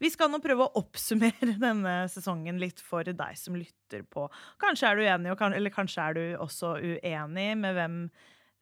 vi 0.00 0.08
skal 0.14 0.32
nå 0.32 0.40
prøve 0.40 0.64
å 0.64 0.80
oppsummere 0.80 1.58
denne 1.66 1.96
sesongen 2.08 2.56
litt 2.62 2.80
for 2.80 3.04
deg 3.04 3.36
som 3.36 3.58
lytter 3.60 4.06
på. 4.08 4.24
Kanskje 4.64 4.88
er 4.88 4.96
du 4.96 5.04
enig, 5.04 5.34
eller 5.44 5.74
kanskje 5.74 6.06
er 6.08 6.16
du 6.16 6.24
også 6.40 6.78
uenig 6.80 7.50
med 7.60 7.76
hvem 7.76 7.98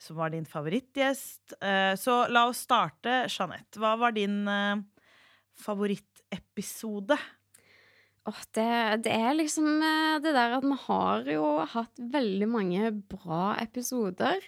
som 0.02 0.18
var 0.18 0.32
din 0.34 0.48
favorittgjest. 0.50 1.54
så 2.02 2.14
la 2.26 2.48
oss 2.50 2.64
starte. 2.66 3.28
Jeanette, 3.30 3.78
hva 3.78 3.92
var 4.00 4.16
din 4.16 4.40
favoritt? 5.58 6.08
Åh, 8.22 8.42
det, 8.54 8.66
det, 9.02 9.10
er 9.10 9.32
liksom 9.34 9.66
eh, 9.82 10.20
det 10.22 10.30
der 10.36 10.54
at 10.54 10.62
vi 10.62 10.76
har 10.84 11.26
jo 11.26 11.46
hatt 11.72 12.02
veldig 12.12 12.46
mange 12.46 12.92
bra 13.10 13.56
episoder. 13.58 14.38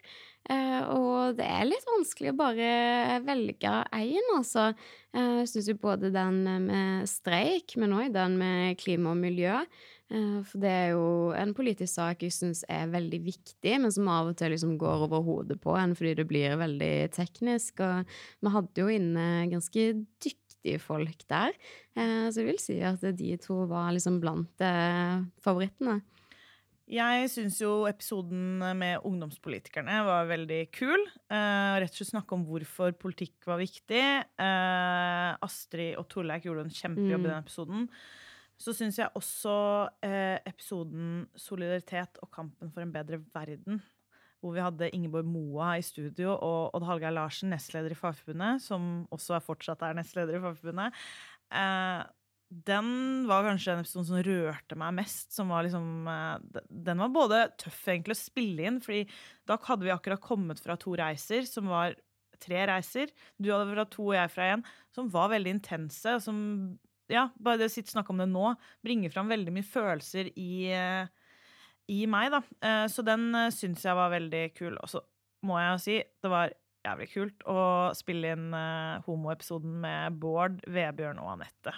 Eh, 0.47 0.83
og 0.95 1.35
det 1.41 1.49
er 1.49 1.67
litt 1.67 1.89
vanskelig 1.89 2.31
å 2.31 2.37
bare 2.39 2.69
velge 3.27 3.73
én, 3.99 4.31
altså. 4.37 4.69
Eh, 5.11 5.41
jeg 5.41 5.51
syns 5.51 5.73
jo 5.73 5.77
både 5.83 6.13
den 6.15 6.39
med 6.69 7.11
streik, 7.11 7.75
men 7.81 7.97
òg 7.99 8.15
den 8.15 8.39
med 8.39 8.79
klima 8.79 9.11
og 9.17 9.21
miljø. 9.25 9.59
For 10.15 10.61
det 10.61 10.71
er 10.71 10.91
jo 10.93 11.33
en 11.35 11.55
politisk 11.57 11.97
sak 11.97 12.21
jeg 12.23 12.35
syns 12.37 12.61
er 12.71 12.93
veldig 12.93 13.19
viktig, 13.25 13.73
men 13.83 13.91
som 13.91 14.07
av 14.13 14.29
og 14.31 14.37
til 14.39 14.53
liksom 14.53 14.77
går 14.79 15.07
over 15.09 15.25
hodet 15.27 15.57
på 15.65 15.75
en 15.81 15.97
fordi 15.97 16.13
det 16.21 16.27
blir 16.31 16.55
veldig 16.61 16.93
teknisk. 17.17 17.81
Og 17.83 18.13
vi 18.45 18.53
hadde 18.55 18.85
jo 18.85 18.93
inne 18.93 19.25
ganske 19.51 19.89
dyktige 20.23 20.44
dyktige 20.65 20.81
folk 20.81 21.25
der. 21.29 21.53
Eh, 21.97 22.31
så 22.33 22.41
jeg 22.41 22.47
vil 22.49 22.59
si 22.59 22.81
at 22.81 23.01
de 23.17 23.37
to 23.37 23.67
var 23.69 23.93
liksom 23.93 24.21
blant 24.21 24.61
eh, 24.61 25.25
favorittene. 25.45 26.01
Jeg 26.87 27.31
syns 27.33 27.63
jo 27.63 27.87
episoden 27.89 28.59
med 28.77 29.01
ungdomspolitikerne 29.09 30.03
var 30.05 30.27
veldig 30.29 30.67
kul. 30.71 31.01
Uh, 31.33 31.81
rett 31.81 31.89
og 31.89 31.97
slett 31.97 32.11
snakke 32.11 32.37
om 32.37 32.43
hvorfor 32.45 32.93
politikk 32.93 33.47
var 33.49 33.57
viktig. 33.57 34.03
Uh, 34.37 35.33
Astrid 35.41 35.97
og 35.97 36.05
Torleik 36.13 36.45
gjorde 36.45 36.67
en 36.67 36.75
kjempejobb 36.77 37.25
i 37.25 37.25
Mm. 37.25 37.31
den 37.31 37.41
episoden. 37.41 37.89
Så 38.61 38.77
syns 38.77 38.99
jeg 38.99 39.09
også 39.17 39.89
uh, 39.89 40.39
episoden 40.45 41.27
'Solidaritet 41.35 42.21
og 42.21 42.31
kampen 42.31 42.71
for 42.71 42.83
en 42.83 42.93
bedre 42.93 43.19
verden', 43.33 43.81
hvor 44.45 44.53
vi 44.53 44.61
hadde 44.61 44.91
Ingeborg 44.93 45.25
Moa 45.25 45.79
i 45.81 45.85
studio 45.85 46.35
og 46.37 46.75
Odd 46.77 46.85
Hallgeir 46.85 47.15
Larsen, 47.17 47.49
nestleder 47.55 47.95
i 47.95 47.97
Fagforbundet, 47.97 48.61
som 48.61 49.07
også 49.15 49.39
er 49.39 49.47
fortsatt 49.47 49.85
er 49.87 49.97
nestleder 49.97 50.37
i 50.37 50.43
Fagforbundet. 50.43 51.01
Eh, 51.57 52.05
den 52.69 52.89
var 53.27 53.47
kanskje 53.49 53.73
den 53.73 53.83
episoden 53.83 54.07
som 54.11 54.21
rørte 54.27 54.77
meg 54.79 54.97
mest. 55.01 55.33
Som 55.35 55.51
var 55.51 55.65
liksom, 55.65 56.07
eh, 56.13 56.61
den 56.69 57.01
var 57.01 57.15
både 57.15 57.41
tøff 57.59 57.81
egentlig 57.89 58.15
å 58.19 58.21
spille 58.21 58.69
inn, 58.69 58.81
fordi 58.85 59.07
da 59.49 59.57
hadde 59.57 59.89
vi 59.89 59.95
akkurat 59.95 60.21
kommet 60.23 60.61
fra 60.61 60.77
to 60.77 60.95
reiser, 61.01 61.49
som 61.49 61.73
var 61.73 61.97
tre 62.45 62.67
reiser. 62.69 63.11
Du 63.41 63.51
hadde 63.51 63.73
fra 63.73 63.89
to 63.89 64.11
og 64.11 64.19
jeg 64.19 64.31
fra 64.31 64.51
én, 64.55 64.65
som 64.95 65.09
var 65.09 65.33
veldig 65.33 65.57
intense. 65.57 66.07
og 66.15 66.23
Som, 66.23 66.79
ja, 67.09 67.31
bare 67.41 67.59
det 67.59 67.73
å 67.73 67.83
snakke 67.83 68.11
om 68.13 68.21
det 68.21 68.29
nå, 68.29 68.55
bringer 68.85 69.11
fram 69.11 69.33
veldig 69.33 69.57
mye 69.57 69.67
følelser 69.67 70.31
i, 70.37 70.69
eh, 70.69 71.09
i 71.93 72.05
meg, 72.11 72.31
da. 72.35 72.43
Eh, 72.65 72.85
Så 72.93 73.05
den 73.07 73.31
uh, 73.35 73.51
syns 73.55 73.85
jeg 73.85 73.97
var 73.99 74.13
veldig 74.15 74.45
kul. 74.57 74.77
Og 74.81 74.89
så 74.93 75.03
må 75.45 75.59
jeg 75.61 75.73
jo 75.75 75.81
si, 75.85 75.97
det 76.25 76.31
var 76.33 76.55
jævlig 76.85 77.09
kult 77.15 77.45
å 77.49 77.59
spille 77.97 78.33
inn 78.37 78.49
eh, 78.57 79.03
homoepisoden 79.07 79.77
med 79.83 80.17
Bård, 80.21 80.61
Vebjørn 80.69 81.21
og 81.23 81.35
Anette. 81.39 81.73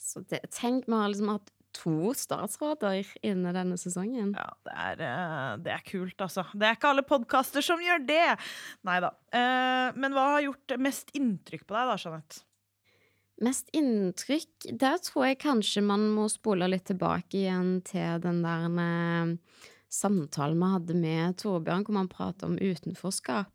Så 0.00 0.22
det, 0.28 0.42
tenk, 0.56 0.86
vi 0.88 0.96
har 0.96 1.10
liksom 1.12 1.32
hatt 1.34 1.50
to 1.76 2.10
statsråder 2.18 3.06
inne 3.22 3.52
denne 3.54 3.76
sesongen. 3.78 4.32
Ja, 4.34 4.48
det 4.66 4.74
er, 4.74 5.02
eh, 5.06 5.50
det 5.62 5.74
er 5.76 5.84
kult, 5.86 6.16
altså. 6.24 6.44
Det 6.56 6.66
er 6.66 6.78
ikke 6.78 6.90
alle 6.90 7.04
podkaster 7.06 7.62
som 7.64 7.82
gjør 7.84 8.02
det! 8.08 8.24
Nei 8.88 8.96
da. 9.04 9.12
Eh, 9.30 9.92
Men 10.00 10.16
hva 10.16 10.24
har 10.34 10.46
gjort 10.48 10.76
mest 10.82 11.12
inntrykk 11.16 11.68
på 11.68 11.76
deg, 11.76 11.92
da, 11.92 11.98
Jeanette? 12.00 12.42
Mest 13.40 13.70
inntrykk 13.72 14.66
Der 14.76 14.98
tror 15.00 15.30
jeg 15.30 15.40
kanskje 15.40 15.82
man 15.84 16.10
må 16.12 16.26
spole 16.28 16.68
litt 16.68 16.84
tilbake 16.90 17.38
igjen 17.40 17.78
til 17.88 18.20
den 18.20 18.42
der 18.44 19.38
samtalen 19.90 20.60
vi 20.60 20.68
hadde 20.74 20.96
med 21.00 21.38
Torbjørn, 21.40 21.86
hvor 21.86 21.96
man 21.96 22.10
prater 22.12 22.46
om 22.46 22.58
utenforskap. 22.60 23.50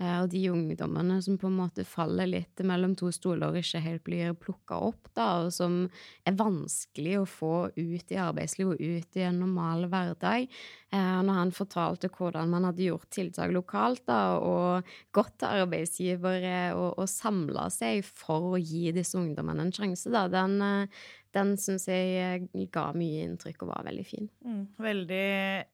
Eh, 0.00 0.18
Og 0.22 0.28
de 0.32 0.42
ungdommene 0.50 1.20
som 1.24 1.36
på 1.40 1.48
en 1.50 1.56
måte 1.58 1.84
faller 1.88 2.26
litt 2.30 2.62
mellom 2.66 2.94
to 2.98 3.10
stoler 3.14 3.50
og 3.52 3.58
ikke 3.60 3.82
helt 3.84 4.04
blir 4.06 4.34
plukka 4.38 4.78
opp, 4.90 5.10
da, 5.16 5.28
og 5.44 5.52
som 5.54 5.84
er 6.26 6.36
vanskelig 6.38 7.18
å 7.20 7.26
få 7.28 7.52
ut 7.76 8.14
i 8.14 8.20
arbeidslivet 8.20 8.74
og 8.78 8.82
ut 8.98 9.18
i 9.20 9.26
en 9.28 9.40
normal 9.44 9.86
hverdag. 9.92 10.48
Eh, 10.94 11.20
Når 11.26 11.40
han 11.40 11.54
fortalte 11.56 12.10
hvordan 12.12 12.50
man 12.50 12.68
hadde 12.68 12.86
gjort 12.88 13.10
tiltak 13.14 13.52
lokalt, 13.54 14.04
da, 14.10 14.20
og 14.38 14.94
gått 15.14 15.36
til 15.42 15.64
arbeidsgivere 15.64 16.56
og, 16.78 16.98
og 16.98 17.10
samla 17.10 17.68
seg 17.74 18.04
for 18.06 18.54
å 18.54 18.60
gi 18.62 18.90
disse 18.94 19.18
ungdommene 19.18 19.68
en 19.68 19.74
sjanse, 19.74 20.10
da, 20.14 20.26
den, 20.32 20.60
eh, 20.62 21.04
den 21.34 21.54
syns 21.58 21.86
jeg 21.90 22.68
ga 22.72 22.84
mye 22.94 23.24
inntrykk 23.26 23.64
og 23.64 23.70
var 23.72 23.86
veldig 23.88 24.04
fin. 24.06 24.28
Mm, 24.46 24.62
veldig 24.80 25.24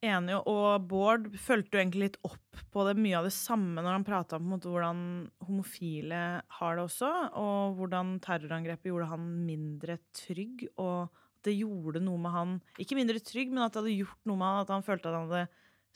enig. 0.08 0.36
Og 0.48 0.86
Bård 0.88 1.28
fulgte 1.40 1.76
jo 1.76 1.82
egentlig 1.82 2.06
litt 2.06 2.20
opp 2.26 2.62
på 2.72 2.84
det, 2.88 2.96
mye 2.98 3.18
av 3.18 3.28
det 3.28 3.34
samme 3.36 3.84
når 3.84 3.98
han 3.98 4.06
prata 4.06 4.38
om 4.40 4.54
hvordan 4.56 5.02
homofile 5.46 6.22
har 6.58 6.78
det 6.78 6.86
også, 6.86 7.10
og 7.40 7.80
hvordan 7.80 8.16
terrorangrepet 8.24 8.90
gjorde 8.90 9.10
han 9.12 9.26
mindre 9.46 9.98
trygg. 10.16 10.64
Og 10.80 11.10
det 11.44 11.56
gjorde 11.56 12.02
noe 12.04 12.20
med 12.20 12.34
han 12.34 12.56
Ikke 12.80 12.98
mindre 12.98 13.20
trygg, 13.24 13.52
men 13.52 13.64
at 13.64 13.74
det 13.74 13.82
hadde 13.82 13.98
gjort 14.00 14.28
noe 14.28 14.40
med 14.40 14.48
han, 14.48 14.64
at 14.64 14.74
han 14.74 14.86
følte 14.86 15.10
at 15.10 15.18
han 15.18 15.28
hadde 15.28 15.44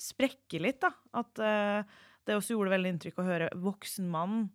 sprekket 0.01 0.61
litt. 0.61 0.85
da. 0.85 0.93
At 1.17 1.41
uh, 1.41 2.05
det 2.25 2.37
også 2.37 2.57
gjorde 2.57 2.77
veldig 2.77 2.95
inntrykk 2.95 3.21
å 3.21 3.29
høre 3.29 3.53
voksen 3.65 4.09
mann 4.13 4.49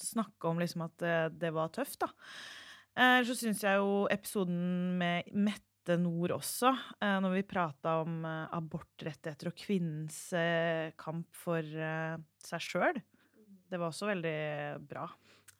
snakke 0.00 0.50
om 0.50 0.58
liksom 0.58 0.88
at 0.88 1.04
uh, 1.04 1.32
det 1.32 1.52
var 1.54 1.72
tøft. 1.74 2.00
da. 2.04 2.12
Eh, 2.94 3.20
så 3.26 3.34
syns 3.34 3.62
jeg 3.64 3.80
jo 3.80 4.04
episoden 4.12 4.94
med 5.00 5.30
Mette 5.34 5.96
Nord 5.98 6.36
også, 6.36 6.70
eh, 7.02 7.16
når 7.22 7.34
vi 7.34 7.46
prata 7.50 7.96
om 8.04 8.20
eh, 8.28 8.54
abortrettigheter 8.54 9.50
og 9.50 9.58
kvinnens 9.58 10.20
kamp 11.00 11.28
for 11.34 11.66
seg 12.44 12.62
sjøl. 12.62 13.02
Det 13.64 13.80
var 13.80 13.90
også 13.90 14.06
veldig 14.12 14.38
bra. 14.86 15.08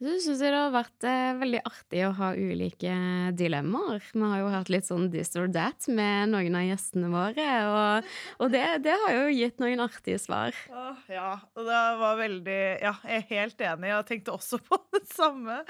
Så 0.03 0.15
syns 0.21 0.41
jeg 0.43 0.51
det 0.51 0.59
har 0.59 0.73
vært 0.75 1.05
eh, 1.07 1.37
veldig 1.39 1.61
artig 1.69 2.01
å 2.03 2.11
ha 2.19 2.33
ulike 2.35 2.95
dilemmaer. 3.39 4.03
Vi 4.11 4.23
har 4.27 4.41
jo 4.41 4.49
hatt 4.51 4.71
litt 4.73 4.89
sånn 4.89 5.07
this 5.13 5.31
or 5.39 5.47
that 5.55 5.87
med 5.87 6.33
noen 6.33 6.59
av 6.59 6.65
gjestene 6.67 7.11
våre, 7.13 7.47
og, 7.71 8.11
og 8.43 8.51
det, 8.51 8.65
det 8.85 8.97
har 9.05 9.15
jo 9.15 9.29
gitt 9.31 9.63
noen 9.63 9.85
artige 9.85 10.19
svar. 10.19 10.57
Åh, 10.75 11.05
ja, 11.15 11.29
og 11.55 11.71
det 11.71 11.85
var 12.03 12.19
veldig 12.19 12.59
Ja, 12.83 12.97
jeg 13.07 13.23
er 13.23 13.31
helt 13.31 13.65
enig. 13.71 13.93
Jeg 13.93 14.09
tenkte 14.11 14.35
også 14.35 14.59
på 14.67 14.81
det 14.97 15.05
samme. 15.13 15.61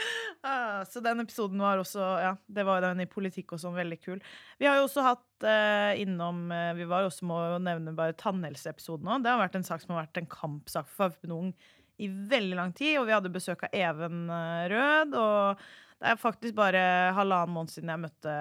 Uh, 0.40 0.80
så 0.88 1.04
den 1.04 1.20
episoden 1.26 1.60
var 1.60 1.84
også 1.84 2.08
Ja, 2.24 2.34
det 2.48 2.64
var 2.66 2.82
den 2.84 3.04
i 3.04 3.10
politikk 3.10 3.54
og 3.54 3.62
sånn 3.62 3.76
veldig 3.76 4.00
kul. 4.00 4.24
Vi 4.58 4.70
har 4.70 4.80
jo 4.80 4.88
også 4.88 5.04
hatt 5.04 5.44
eh, 5.44 6.00
innom 6.00 6.46
eh, 6.54 6.72
Vi 6.78 6.86
var 6.88 7.04
jo 7.04 7.10
også 7.10 7.26
må 7.28 7.38
jo 7.52 7.62
nevne 7.62 7.92
bare 7.96 8.16
tannhelseepisoden 8.18 9.10
òg. 9.10 9.24
Det 9.24 9.32
har 9.34 9.40
vært 9.42 9.58
en 9.58 9.66
sak 9.66 9.84
som 9.84 9.94
har 9.94 10.06
vært 10.06 10.22
en 10.22 10.30
kampsak 10.30 10.88
for 10.88 11.04
Fagforbundet 11.04 11.34
Ung 11.34 11.82
i 12.02 12.08
veldig 12.08 12.58
lang 12.58 12.74
tid. 12.76 12.98
Og 13.00 13.08
vi 13.08 13.14
hadde 13.16 13.32
besøk 13.34 13.66
av 13.66 13.74
Even 13.76 14.28
eh, 14.32 14.66
Rød. 14.72 15.16
Og 15.20 15.64
det 16.00 16.10
er 16.10 16.20
faktisk 16.20 16.56
bare 16.58 16.82
halvannen 17.16 17.54
måned 17.54 17.72
siden 17.72 17.92
jeg 17.92 18.02
møtte 18.02 18.32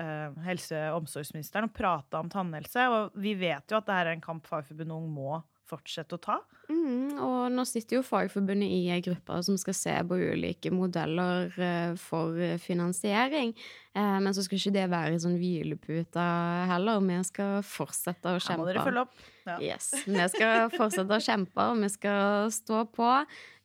eh, 0.00 0.38
helse- 0.46 0.86
og 0.90 1.02
omsorgsministeren 1.02 1.68
og 1.68 1.76
prata 1.76 2.22
om 2.22 2.32
tannhelse. 2.32 2.88
Og 2.92 3.20
vi 3.22 3.36
vet 3.38 3.70
jo 3.70 3.80
at 3.80 3.88
det 3.88 3.98
her 3.98 4.10
er 4.10 4.18
en 4.18 4.24
kamp 4.24 4.48
Fagforbundet 4.48 4.96
Ung 4.96 5.12
må 5.12 5.40
fortsette 5.66 6.16
å 6.16 6.22
ta. 6.22 6.40
Mm, 6.70 6.75
og 7.22 7.52
nå 7.54 7.64
sitter 7.68 7.98
jo 7.98 8.04
Fagforbundet 8.06 8.70
i 8.70 8.86
ei 8.94 9.02
gruppe 9.04 9.38
som 9.46 9.58
skal 9.60 9.76
se 9.76 9.94
på 10.08 10.18
ulike 10.32 10.72
modeller 10.74 11.50
eh, 11.58 11.96
for 12.00 12.38
finansiering. 12.62 13.54
Eh, 13.96 14.18
men 14.22 14.34
så 14.36 14.44
skal 14.44 14.60
ikke 14.60 14.74
det 14.76 14.86
være 14.92 15.20
sånn 15.22 15.38
hvilepute 15.40 16.26
heller. 16.70 17.02
Vi 17.06 17.18
skal 17.30 17.62
fortsette 17.66 18.34
å 18.34 18.40
kjempe. 18.40 18.52
Her 18.52 18.62
må 18.62 18.68
dere 18.70 18.86
følge 18.86 19.04
opp. 19.06 19.20
Ja. 19.46 19.58
Yes. 19.62 19.92
Vi 20.04 20.24
skal 20.32 20.72
fortsette 20.74 21.16
å 21.16 21.22
kjempe, 21.22 21.68
og 21.70 21.84
vi 21.84 21.92
skal 21.94 22.50
stå 22.54 22.82
på. 22.96 23.12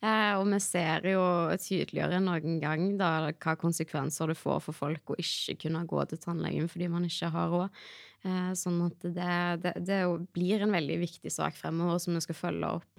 Eh, 0.01 0.33
og 0.37 0.47
vi 0.49 0.61
ser 0.63 1.09
jo 1.11 1.23
tydeligere 1.61 2.17
enn 2.17 2.29
noen 2.29 2.61
gang 2.61 2.87
da, 2.97 3.31
hva 3.31 3.57
konsekvenser 3.59 4.31
det 4.31 4.37
får 4.39 4.63
for 4.69 4.77
folk 4.77 5.13
å 5.13 5.19
ikke 5.21 5.59
kunne 5.67 5.83
gå 5.89 6.05
til 6.09 6.21
tannlegen 6.23 6.71
fordi 6.71 6.89
man 6.89 7.05
ikke 7.05 7.29
har 7.35 7.51
råd. 7.53 7.83
Eh, 8.21 8.49
sånn 8.57 8.81
at 8.85 9.01
det, 9.01 9.35
det, 9.63 9.73
det 9.81 10.01
blir 10.33 10.61
en 10.61 10.73
veldig 10.73 10.97
viktig 11.01 11.31
sak 11.33 11.55
fremover 11.57 12.01
som 12.01 12.17
vi 12.17 12.21
skal 12.21 12.37
følge 12.37 12.73
opp. 12.77 12.90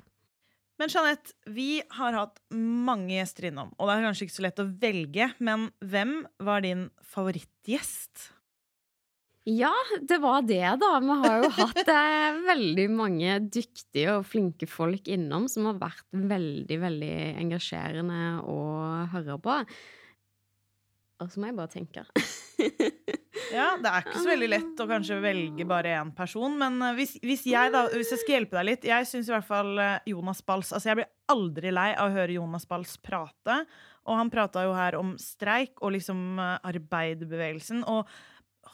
Men 0.83 0.91
Jeanette, 0.91 1.31
vi 1.47 1.79
har 1.95 2.17
hatt 2.19 2.41
mange 2.51 3.13
gjester 3.15 3.45
innom, 3.53 3.69
og 3.79 3.87
det 3.87 3.95
er 3.95 4.07
kanskje 4.09 4.27
ikke 4.27 4.35
så 4.35 4.43
lett 4.49 4.59
å 4.59 4.65
velge, 4.83 5.29
men 5.39 5.69
hvem 5.79 6.15
var 6.43 6.65
din 6.65 6.89
favorittgjest? 7.07 8.25
Ja, 9.47 9.71
det 10.03 10.19
var 10.25 10.43
det, 10.43 10.65
da. 10.83 10.91
Vi 10.99 11.21
har 11.23 11.39
jo 11.45 11.53
hatt 11.61 11.87
eh, 11.87 12.41
veldig 12.51 12.89
mange 12.99 13.39
dyktige 13.47 14.17
og 14.17 14.27
flinke 14.27 14.67
folk 14.67 15.07
innom 15.07 15.47
som 15.51 15.71
har 15.71 15.79
vært 15.85 16.07
veldig, 16.35 16.83
veldig 16.89 17.15
engasjerende 17.45 18.21
å 18.43 18.61
høre 19.15 19.39
på. 19.47 19.61
Og 21.23 21.31
så 21.31 21.39
må 21.39 21.53
jeg 21.53 21.61
bare 21.63 21.77
tenke. 21.79 22.09
Ja, 23.53 23.73
Det 23.81 23.89
er 23.89 24.05
ikke 24.05 24.21
så 24.21 24.29
veldig 24.29 24.49
lett 24.51 24.81
å 24.81 24.87
kanskje 24.89 25.19
velge 25.23 25.65
bare 25.69 25.95
én 25.99 26.11
person, 26.17 26.55
men 26.61 26.77
eh, 26.85 26.97
hvis, 26.99 27.15
hvis 27.25 27.47
jeg 27.49 27.73
da, 27.75 27.85
hvis 27.93 28.13
jeg 28.15 28.23
skal 28.23 28.37
hjelpe 28.37 28.59
deg 28.59 28.69
litt 28.69 28.85
Jeg 28.89 29.09
syns 29.09 29.31
i 29.31 29.35
hvert 29.35 29.49
fall 29.49 29.73
eh, 29.81 30.11
Jonas 30.13 30.43
Bals 30.47 30.73
Altså, 30.73 30.91
jeg 30.91 31.01
blir 31.01 31.11
aldri 31.33 31.73
lei 31.73 31.89
av 31.95 32.11
å 32.11 32.15
høre 32.17 32.37
Jonas 32.37 32.67
Bals 32.69 32.99
prate. 33.01 33.63
Og 34.05 34.19
han 34.19 34.31
prata 34.33 34.67
jo 34.67 34.75
her 34.77 34.99
om 34.99 35.15
streik 35.21 35.81
og 35.81 35.95
liksom 35.97 36.41
eh, 36.43 36.59
arbeiderbevegelsen. 36.73 37.85
Og 37.89 38.09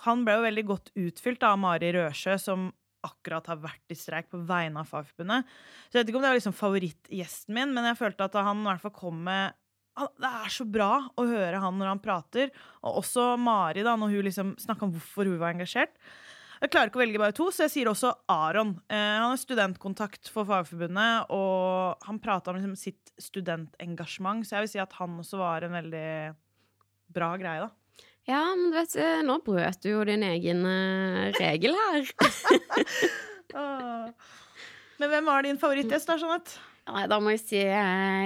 han 0.04 0.24
ble 0.26 0.38
jo 0.38 0.46
veldig 0.48 0.66
godt 0.68 0.92
utfylt 0.98 1.46
av 1.46 1.58
Mari 1.62 1.92
Røsjø, 1.94 2.34
som 2.42 2.68
akkurat 3.06 3.46
har 3.46 3.60
vært 3.62 3.94
i 3.94 3.96
streik 3.98 4.26
på 4.32 4.40
vegne 4.48 4.82
av 4.82 4.90
Fagforbundet. 4.90 5.46
Så 5.86 5.96
jeg 5.96 6.02
vet 6.02 6.10
ikke 6.10 6.18
om 6.18 6.26
det 6.26 6.32
var 6.32 6.40
liksom 6.40 6.56
favorittgjesten 6.58 7.54
min, 7.54 7.72
men 7.76 7.86
jeg 7.92 8.00
følte 8.00 8.26
at 8.26 8.38
han 8.42 8.64
i 8.64 8.68
hvert 8.72 8.82
fall 8.82 8.96
kom 8.96 9.22
med 9.28 9.54
Det 10.18 10.30
er 10.30 10.54
så 10.54 10.66
bra 10.68 10.92
å 11.18 11.26
høre 11.26 11.60
han 11.62 11.78
når 11.80 11.92
han 11.94 12.02
prater, 12.02 12.50
og 12.82 13.02
også 13.02 13.32
Mari, 13.40 13.82
da, 13.86 13.96
når 13.98 14.14
hun 14.14 14.26
liksom 14.28 14.56
snakka 14.60 14.86
om 14.86 14.94
hvorfor 14.94 15.30
hun 15.30 15.40
var 15.40 15.56
engasjert. 15.56 15.94
Jeg 16.58 16.72
klarer 16.74 16.90
ikke 16.90 16.98
å 16.98 17.02
velge 17.04 17.20
bare 17.22 17.34
to, 17.36 17.44
så 17.54 17.66
jeg 17.66 17.72
sier 17.74 17.88
også 17.90 18.10
Aron. 18.34 18.72
Eh, 18.90 18.98
han 18.98 19.30
er 19.30 19.38
studentkontakt 19.38 20.30
for 20.34 20.48
Fagforbundet, 20.48 21.30
og 21.34 22.02
han 22.08 22.18
prata 22.22 22.50
om 22.50 22.58
liksom 22.58 22.74
sitt 22.78 23.12
studentengasjement, 23.22 24.42
så 24.46 24.56
jeg 24.56 24.66
vil 24.66 24.72
si 24.72 24.80
at 24.82 24.96
han 24.98 25.20
også 25.22 25.38
var 25.38 25.66
en 25.66 25.76
veldig 25.78 26.08
bra 27.14 27.30
greie, 27.38 27.68
da. 27.68 27.70
Ja, 28.28 28.42
men 28.58 28.72
du 28.72 28.76
vet, 28.76 28.96
eh, 28.98 29.22
nå 29.24 29.38
brøt 29.46 29.78
du 29.86 29.92
jo 29.92 30.02
din 30.04 30.26
egen 30.26 30.66
eh, 30.68 31.30
regel 31.38 31.78
her. 31.78 32.10
Men 34.98 35.12
hvem 35.12 35.28
var 35.30 35.46
din 35.46 35.60
favorittgjest, 35.62 36.10
da, 36.10 36.16
Jeanette? 36.18 36.58
Nei, 36.90 37.04
da 37.08 37.20
må 37.22 37.30
jeg 37.30 37.40
si 37.44 37.60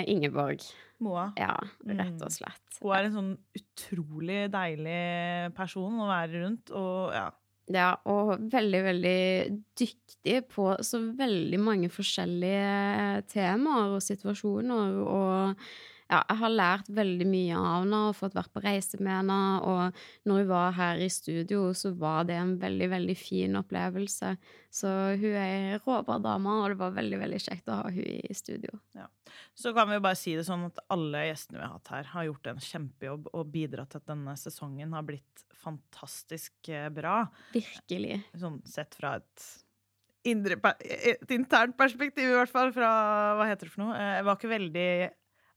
Ingeborg. 0.08 0.64
Moa. 1.02 1.28
Ja, 1.38 1.56
rett 1.86 2.14
Mm. 2.16 2.22
og 2.22 2.30
slett. 2.32 2.78
Hun 2.82 2.92
er 2.96 3.04
en 3.08 3.12
sånn 3.16 3.32
utrolig 3.58 4.40
deilig 4.52 5.54
person 5.56 6.00
å 6.02 6.08
være 6.10 6.42
rundt, 6.44 6.70
og 6.70 7.12
ja. 7.16 7.28
Ja, 7.72 7.92
og 8.10 8.40
veldig, 8.50 8.80
veldig 8.84 9.62
dyktig 9.78 10.48
på 10.50 10.64
så 10.84 10.98
veldig 11.16 11.60
mange 11.62 11.88
forskjellige 11.94 13.22
temaer 13.30 13.94
og 13.94 14.02
situasjoner. 14.02 14.96
Og 15.06 15.56
ja, 16.12 16.18
jeg 16.28 16.38
har 16.42 16.52
lært 16.52 16.88
veldig 16.92 17.26
mye 17.28 17.56
av 17.56 17.76
henne 17.78 18.00
og 18.10 18.16
fått 18.18 18.34
vært 18.36 18.52
på 18.52 18.60
reise 18.60 18.98
med 19.00 19.14
henne. 19.14 19.38
Og 19.64 20.28
når 20.28 20.42
hun 20.42 20.50
var 20.50 20.74
her 20.76 21.00
i 21.00 21.08
studio, 21.12 21.70
så 21.76 21.94
var 21.96 22.26
det 22.28 22.36
en 22.36 22.52
veldig, 22.60 22.88
veldig 22.92 23.16
fin 23.16 23.56
opplevelse. 23.56 24.34
Så 24.72 24.90
hun 25.22 25.38
er 25.40 25.80
råbra 25.86 26.18
dame, 26.22 26.58
og 26.60 26.74
det 26.74 26.78
var 26.82 26.98
veldig, 26.98 27.20
veldig 27.22 27.40
kjekt 27.46 27.72
å 27.72 27.78
ha 27.80 27.94
hun 27.94 28.04
i 28.04 28.36
studio. 28.36 28.76
Ja. 28.98 29.08
Så 29.56 29.72
kan 29.76 29.88
vi 29.88 30.02
bare 30.04 30.18
si 30.20 30.36
det 30.36 30.44
sånn 30.48 30.66
at 30.68 30.84
alle 30.92 31.24
gjestene 31.30 31.62
vi 31.62 31.64
har 31.64 31.74
hatt 31.78 31.92
her, 31.94 32.12
har 32.12 32.28
gjort 32.28 32.52
en 32.52 32.62
kjempejobb 32.68 33.32
og 33.32 33.50
bidratt 33.54 33.94
til 33.94 34.04
at 34.04 34.12
denne 34.12 34.36
sesongen 34.40 34.92
har 34.92 35.08
blitt 35.08 35.46
fantastisk 35.62 36.68
eh, 36.68 36.90
bra. 36.92 37.22
Virkelig. 37.54 38.20
Sånn 38.36 38.60
sett 38.68 38.98
fra 38.98 39.16
et 39.22 39.48
indre, 40.28 40.60
et 40.84 41.34
internt 41.34 41.76
perspektiv, 41.78 42.28
i 42.28 42.36
hvert 42.36 42.52
fall. 42.52 42.70
Fra 42.74 42.92
Hva 43.38 43.48
heter 43.48 43.68
det 43.68 43.74
for 43.74 43.86
noe? 43.86 43.96
Eh, 43.96 44.14
jeg 44.18 44.28
var 44.28 44.38
ikke 44.38 44.52
veldig 44.52 44.88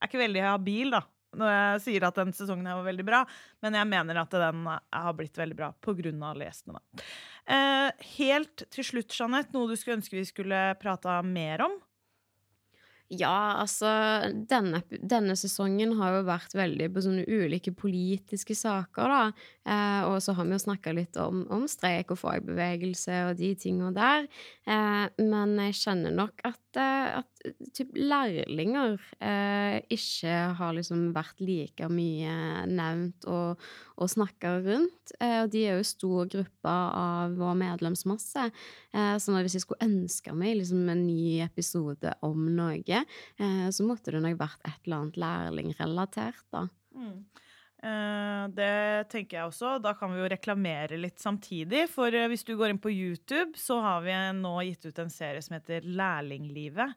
er 0.06 0.12
ikke 0.12 0.24
veldig 0.24 0.46
habil 0.46 0.94
da, 0.96 1.02
når 1.36 1.54
jeg 1.54 1.82
sier 1.88 2.06
at 2.08 2.20
den 2.22 2.36
sesongen 2.36 2.70
her 2.70 2.80
var 2.80 2.88
veldig 2.88 3.08
bra, 3.08 3.24
men 3.66 3.76
jeg 3.80 3.92
mener 3.92 4.22
at 4.22 4.38
den 4.46 4.70
har 4.70 5.18
blitt 5.18 5.40
veldig 5.40 5.58
bra 5.58 5.72
pga. 5.84 6.14
Da. 6.16 6.80
Eh, 7.46 8.06
helt 8.16 8.66
til 8.74 8.88
slutt, 8.88 9.12
Jeanette, 9.14 9.54
noe 9.56 9.70
du 9.70 9.76
skulle 9.80 10.00
ønske 10.00 10.18
vi 10.18 10.26
skulle 10.30 10.70
prata 10.82 11.20
mer 11.26 11.66
om? 11.68 11.76
Ja, 13.14 13.62
altså 13.62 13.86
denne, 14.50 14.80
denne, 14.90 15.36
sesongen 15.38 15.92
har 16.00 16.16
jo 16.16 16.24
vært 16.26 16.56
veldig 16.58 16.88
på 16.90 17.04
sånne 17.06 17.26
ulike 17.30 17.70
politiske 17.78 18.56
saker, 18.58 19.12
da. 19.14 19.44
Eh, 19.62 20.08
og 20.10 20.18
så 20.26 20.34
har 20.34 20.48
vi 20.48 20.56
jo 20.56 20.64
snakka 20.64 20.94
litt 20.98 21.20
om, 21.22 21.44
om, 21.54 21.68
streik 21.70 22.16
og 22.16 22.18
fagbevegelse 22.24 23.20
og 23.28 23.38
de 23.38 23.52
tinga 23.62 23.92
der. 23.94 24.26
Eh, 24.66 25.06
men 25.22 25.54
jeg 25.68 25.78
kjenner 25.84 26.18
nok 26.18 26.42
at, 26.50 26.64
eh, 26.82 27.20
at 27.22 27.35
typ 27.76 27.94
lærlinger 27.98 28.96
eh, 29.20 29.78
ikke 29.94 30.36
har 30.60 30.76
liksom 30.78 31.08
vært 31.16 31.42
like 31.44 31.90
mye 31.92 32.66
nevnt 32.70 33.28
og, 33.32 33.62
og 34.00 34.12
snakka 34.12 34.56
rundt. 34.66 35.16
Eh, 35.20 35.42
og 35.44 35.52
de 35.54 35.66
er 35.68 35.80
jo 35.80 35.88
stor 35.88 36.30
gruppe 36.32 36.76
av 37.06 37.38
vår 37.40 37.56
medlemsmasse. 37.62 38.50
Eh, 38.96 39.16
så 39.22 39.38
hvis 39.38 39.58
jeg 39.60 39.66
skulle 39.66 39.90
ønske 39.90 40.36
meg 40.36 40.60
liksom 40.62 40.90
en 40.92 41.06
ny 41.08 41.40
episode 41.46 42.16
om 42.26 42.50
noe, 42.58 43.06
eh, 43.06 43.66
så 43.70 43.88
måtte 43.88 44.16
det 44.16 44.24
nok 44.26 44.40
vært 44.42 44.62
et 44.66 44.80
eller 44.86 45.02
annet 45.02 45.24
lærlingrelatert, 45.26 46.46
da. 46.56 46.68
Mm. 46.96 47.26
Uh, 47.86 48.48
det 48.56 49.06
tenker 49.12 49.38
jeg 49.38 49.50
også. 49.52 49.76
Da 49.84 49.94
kan 49.98 50.10
vi 50.14 50.24
jo 50.24 50.30
reklamere 50.32 50.98
litt 50.98 51.22
samtidig. 51.22 51.86
For 51.92 52.10
uh, 52.10 52.26
hvis 52.32 52.46
du 52.48 52.56
går 52.58 52.74
inn 52.74 52.82
på 52.82 52.94
YouTube, 52.94 53.54
så 53.62 53.78
har 53.84 54.06
vi 54.06 54.16
nå 54.40 54.56
gitt 54.66 54.88
ut 54.88 55.02
en 55.04 55.14
serie 55.14 55.44
som 55.46 55.58
heter 55.60 55.86
Lærlinglivet. 55.86 56.96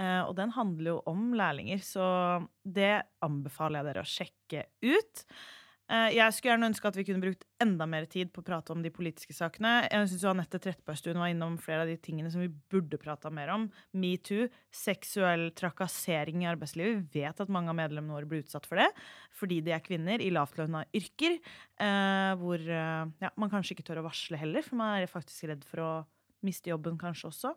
Uh, 0.00 0.24
og 0.24 0.34
den 0.38 0.52
handler 0.56 0.94
jo 0.94 0.98
om 1.10 1.32
lærlinger, 1.36 1.82
så 1.84 2.04
det 2.64 3.02
anbefaler 3.24 3.82
jeg 3.82 3.90
dere 3.90 4.04
å 4.04 4.12
sjekke 4.16 4.62
ut. 4.86 5.26
Eh, 5.90 6.12
jeg 6.14 6.34
skulle 6.34 6.52
gjerne 6.52 6.68
ønske 6.70 6.86
at 6.86 6.96
vi 6.98 7.04
kunne 7.06 7.22
brukt 7.24 7.46
enda 7.62 7.86
mer 7.90 8.04
tid 8.10 8.28
på 8.30 8.44
å 8.44 8.46
prate 8.46 8.70
om 8.70 8.82
de 8.84 8.92
politiske 8.94 9.34
sakene. 9.34 9.88
Jeg 9.88 10.10
synes 10.12 10.26
Anette 10.30 10.60
Trettebergstuen 10.62 11.18
var 11.18 11.32
innom 11.32 11.56
flere 11.58 11.82
av 11.82 11.90
de 11.90 11.96
tingene 11.98 12.30
som 12.30 12.44
vi 12.44 12.50
burde 12.70 13.00
prata 13.00 13.32
mer 13.34 13.50
om. 13.56 13.66
Metoo, 13.98 14.46
seksuell 14.70 15.48
trakassering 15.58 16.44
i 16.44 16.50
arbeidslivet. 16.50 17.02
Vi 17.10 17.24
vet 17.24 17.42
at 17.42 17.50
mange 17.50 17.74
av 17.74 17.78
medlemmene 17.80 18.14
våre 18.14 18.30
blir 18.30 18.44
utsatt 18.44 18.68
for 18.70 18.78
det 18.78 18.86
fordi 19.40 19.58
de 19.66 19.74
er 19.74 19.82
kvinner 19.82 20.22
i 20.22 20.30
lavtlønna 20.34 20.84
yrker. 20.94 21.40
Eh, 21.82 22.32
hvor 22.38 22.62
eh, 22.62 23.04
ja, 23.26 23.34
man 23.34 23.50
kanskje 23.50 23.74
ikke 23.74 23.88
tør 23.90 24.04
å 24.04 24.06
varsle 24.06 24.38
heller, 24.38 24.62
for 24.66 24.78
man 24.78 25.00
er 25.00 25.10
faktisk 25.10 25.50
redd 25.50 25.66
for 25.66 25.82
å 25.82 25.92
miste 26.46 26.70
jobben 26.70 27.00
kanskje 27.00 27.32
også. 27.32 27.56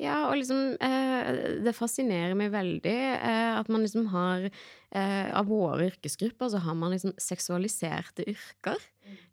Ja, 0.00 0.14
og 0.30 0.38
liksom 0.40 0.76
eh, 0.80 1.58
Det 1.64 1.74
fascinerer 1.76 2.36
meg 2.38 2.52
veldig 2.54 2.94
eh, 3.12 3.50
at 3.58 3.68
man 3.72 3.84
liksom 3.84 4.08
har 4.12 4.46
eh, 4.48 5.28
Av 5.36 5.48
våre 5.50 5.90
yrkesgrupper 5.90 6.52
så 6.54 6.62
har 6.64 6.78
man 6.78 6.94
liksom 6.94 7.12
seksualiserte 7.20 8.24
yrker. 8.32 8.80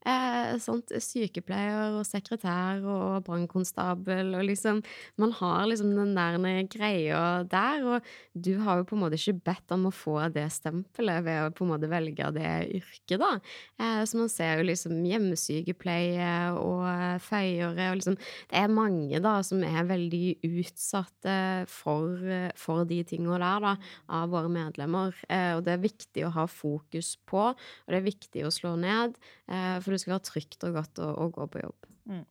Eh, 0.08 0.54
sånt, 0.64 0.94
sykepleier 1.04 1.98
og 2.00 2.06
sekretær 2.08 2.80
og 2.88 3.26
brannkonstabel 3.28 4.32
og 4.38 4.46
liksom 4.48 4.78
Man 5.20 5.34
har 5.36 5.66
liksom 5.68 5.92
den 5.92 6.14
der 6.16 6.38
greia 6.72 7.44
der, 7.44 7.84
og 7.84 8.08
du 8.34 8.54
har 8.64 8.80
jo 8.80 8.86
på 8.88 8.96
en 8.96 9.02
måte 9.04 9.20
ikke 9.20 9.42
bedt 9.50 9.74
om 9.76 9.90
å 9.90 9.92
få 9.94 10.16
det 10.32 10.46
stempelet 10.56 11.26
ved 11.26 11.42
å 11.44 11.52
på 11.52 11.66
en 11.66 11.74
måte 11.74 11.90
velge 11.92 12.30
det 12.36 12.54
yrket, 12.80 13.20
da. 13.20 13.32
Eh, 13.80 14.04
så 14.08 14.22
man 14.22 14.32
ser 14.32 14.62
jo 14.62 14.70
liksom 14.70 15.04
hjemmesykepleie 15.04 16.32
og 16.56 17.20
føyere 17.26 17.90
og 17.92 18.00
liksom 18.00 18.18
Det 18.20 18.62
er 18.64 18.72
mange, 18.72 19.20
da, 19.20 19.36
som 19.44 19.62
er 19.68 19.90
veldig 19.90 20.40
utsatte 20.48 21.36
for, 21.70 22.16
for 22.56 22.88
de 22.88 23.02
tinga 23.04 23.36
der, 23.36 23.68
da, 23.68 23.76
av 24.22 24.32
våre 24.32 24.52
medlemmer. 24.54 25.16
Eh, 25.28 25.58
og 25.58 25.66
det 25.68 25.76
er 25.76 25.84
viktig 25.84 26.26
å 26.26 26.34
ha 26.40 26.48
fokus 26.50 27.16
på, 27.30 27.50
og 27.52 27.92
det 27.92 28.00
er 28.00 28.08
viktig 28.08 28.48
å 28.48 28.54
slå 28.54 28.76
ned. 28.80 29.20
Eh, 29.50 29.69
for 29.84 29.96
det 29.96 30.02
skal 30.02 30.16
være 30.18 30.28
trygt 30.30 30.66
og 30.68 30.80
godt 30.80 31.02
å, 31.04 31.10
å 31.26 31.30
gå 31.36 31.48
på 31.54 31.64
jobb. 31.64 31.90
Mm. 32.10 32.26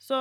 Så 0.00 0.20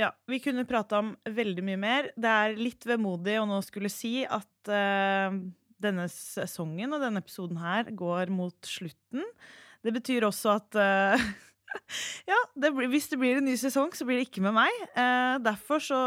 ja, 0.00 0.10
vi 0.26 0.40
kunne 0.42 0.66
prata 0.66 0.98
om 1.02 1.12
veldig 1.28 1.64
mye 1.66 1.80
mer. 1.80 2.10
Det 2.18 2.30
er 2.30 2.58
litt 2.58 2.86
vemodig 2.88 3.36
å 3.38 3.46
nå 3.48 3.60
skulle 3.62 3.92
si 3.92 4.24
at 4.24 4.70
uh, 4.70 5.36
denne 5.84 6.06
sesongen 6.10 6.96
og 6.96 7.04
denne 7.04 7.22
episoden 7.22 7.60
her 7.62 7.90
går 7.94 8.32
mot 8.34 8.58
slutten. 8.66 9.26
Det 9.84 9.92
betyr 9.94 10.26
også 10.26 10.56
at 10.58 10.80
uh, 10.80 11.26
Ja, 12.30 12.36
det 12.54 12.70
blir, 12.74 12.86
hvis 12.92 13.08
det 13.10 13.18
blir 13.18 13.40
en 13.40 13.48
ny 13.48 13.56
sesong, 13.58 13.90
så 13.98 14.06
blir 14.06 14.20
det 14.20 14.28
ikke 14.28 14.42
med 14.44 14.54
meg. 14.56 14.74
Uh, 14.94 15.36
derfor 15.42 15.82
så 15.82 16.00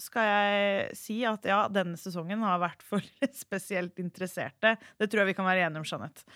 skal 0.00 0.28
jeg 0.28 0.98
si 0.98 1.16
at 1.26 1.46
ja, 1.48 1.64
denne 1.70 1.98
sesongen 1.98 2.42
har 2.46 2.62
vært 2.62 2.82
for 2.86 3.02
spesielt 3.44 3.98
interesserte. 4.02 4.76
Det 4.98 5.10
tror 5.10 5.22
jeg 5.22 5.32
vi 5.32 5.38
kan 5.38 5.48
være 5.48 5.66
enige 5.66 5.82
om, 5.82 5.88
Jeanette. 5.88 6.26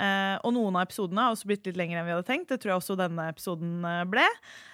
Uh, 0.00 0.36
og 0.42 0.54
noen 0.56 0.76
av 0.78 0.86
episodene 0.86 1.26
har 1.26 1.34
også 1.34 1.48
blitt 1.50 1.66
litt 1.68 1.78
lengre 1.78 2.00
enn 2.00 2.08
vi 2.08 2.14
hadde 2.14 2.28
tenkt. 2.28 2.50
Det 2.52 2.60
tror 2.62 2.74
jeg 2.74 2.82
også 2.82 2.98
denne 3.00 3.28
episoden 3.32 3.82
eh, 3.88 4.04
ble. 4.08 4.26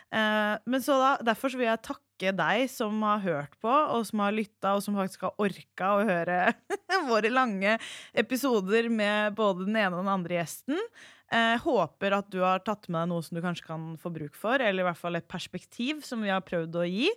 Eh, 0.09 0.55
men 0.65 0.85
så 0.85 0.97
da, 0.97 1.11
derfor 1.21 1.53
så 1.53 1.61
vil 1.61 1.69
jeg 1.69 1.85
takke 1.85 2.33
deg 2.35 2.65
som 2.73 3.03
har 3.05 3.21
hørt 3.23 3.59
på, 3.61 3.69
og 3.69 4.07
som 4.09 4.23
har 4.25 4.35
lytta, 4.35 4.75
og 4.75 4.83
som 4.85 4.97
faktisk 4.97 5.27
har 5.27 5.45
orka 5.45 5.91
å 5.99 6.07
høre 6.09 6.39
våre 7.11 7.33
lange 7.33 7.77
episoder 8.17 8.89
med 8.93 9.37
både 9.39 9.69
den 9.69 9.77
ene 9.77 9.95
og 9.95 10.03
den 10.03 10.15
andre 10.15 10.41
gjesten. 10.41 10.81
Eh, 11.29 11.59
håper 11.61 12.17
at 12.17 12.31
du 12.33 12.41
har 12.41 12.65
tatt 12.65 12.89
med 12.89 13.03
deg 13.03 13.13
noe 13.13 13.27
som 13.27 13.37
du 13.37 13.45
kanskje 13.45 13.69
kan 13.69 13.93
få 14.01 14.13
bruk 14.15 14.39
for, 14.39 14.57
eller 14.57 14.85
i 14.85 14.89
hvert 14.89 15.01
fall 15.01 15.19
et 15.19 15.29
perspektiv 15.29 16.01
som 16.07 16.25
vi 16.25 16.33
har 16.33 16.45
prøvd 16.47 16.81
å 16.81 16.89
gi. 16.89 17.13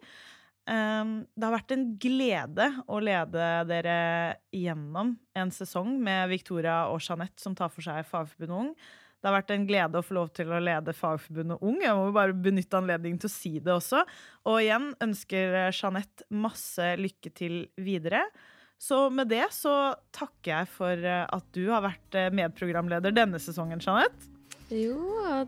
Um, 0.71 1.25
det 1.35 1.43
har 1.43 1.55
vært 1.57 1.73
en 1.75 1.85
glede 1.99 2.67
å 2.87 3.01
lede 3.03 3.47
dere 3.67 3.95
gjennom 4.55 5.17
en 5.35 5.51
sesong 5.51 5.97
med 5.99 6.29
Victoria 6.31 6.85
og 6.93 7.01
Jeanette, 7.03 7.41
som 7.43 7.57
tar 7.57 7.73
for 7.73 7.83
seg 7.83 8.05
Fagforbundet 8.07 8.55
Ung. 8.55 8.69
Det 9.19 9.27
har 9.27 9.35
vært 9.35 9.51
en 9.53 9.67
glede 9.67 9.99
å 9.99 10.05
få 10.05 10.15
lov 10.15 10.31
til 10.37 10.53
å 10.53 10.61
lede 10.63 10.95
Fagforbundet 10.95 11.59
Ung. 11.67 11.81
Jeg 11.83 11.97
må 11.97 12.07
bare 12.15 12.37
benytte 12.47 12.79
anledningen 12.79 13.19
til 13.21 13.29
å 13.29 13.33
si 13.35 13.53
det 13.59 13.75
også. 13.75 14.05
Og 14.47 14.61
igjen 14.63 14.87
ønsker 15.03 15.59
Jeanette 15.69 16.25
masse 16.33 16.87
lykke 16.97 17.33
til 17.35 17.59
videre. 17.75 18.23
Så 18.81 19.03
med 19.13 19.29
det 19.29 19.43
så 19.53 19.93
takker 20.15 20.55
jeg 20.55 20.71
for 20.73 21.05
at 21.05 21.51
du 21.53 21.67
har 21.67 21.83
vært 21.85 22.17
medprogramleder 22.33 23.13
denne 23.13 23.43
sesongen, 23.43 23.83
Jeanette. 23.83 24.40
Jo, 24.71 24.99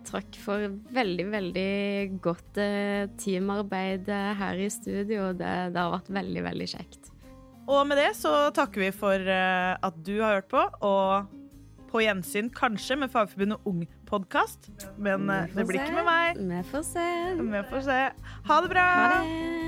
takk 0.03 0.35
for 0.43 0.65
veldig, 0.91 1.25
veldig 1.31 2.19
godt 2.23 2.59
eh, 2.59 3.05
teamarbeid 3.21 4.09
eh, 4.11 4.33
her 4.39 4.59
i 4.59 4.67
studio. 4.73 5.29
Det, 5.31 5.51
det, 5.71 5.79
har 5.79 5.93
vært 5.93 6.11
veldig, 6.11 6.43
veldig 6.49 6.67
kjekt. 6.73 7.11
Og 7.63 7.85
med 7.87 8.01
det 8.01 8.09
så 8.19 8.51
takker 8.55 8.83
vi 8.83 8.91
for 8.91 9.15
eh, 9.15 9.71
at 9.79 10.03
du 10.03 10.17
har 10.19 10.41
hørt 10.41 10.51
på, 10.51 10.65
og 10.83 11.39
på 11.93 12.03
gjensyn 12.03 12.49
kanskje 12.51 12.97
med 12.99 13.13
Fagforbundet 13.13 13.63
Ung-podkast. 13.69 14.73
Men 14.97 15.29
det 15.53 15.67
blir 15.69 15.85
ikke 15.85 16.01
med 16.01 16.09
meg. 16.09 16.41
Vi 16.49 16.63
får 16.73 16.87
se. 16.89 17.09
Vi 17.39 17.67
får 17.71 17.85
se. 17.91 17.99
Ha 18.49 18.63
det 18.65 18.73
bra. 18.73 18.89
Ha 18.97 19.11
det. 19.13 19.62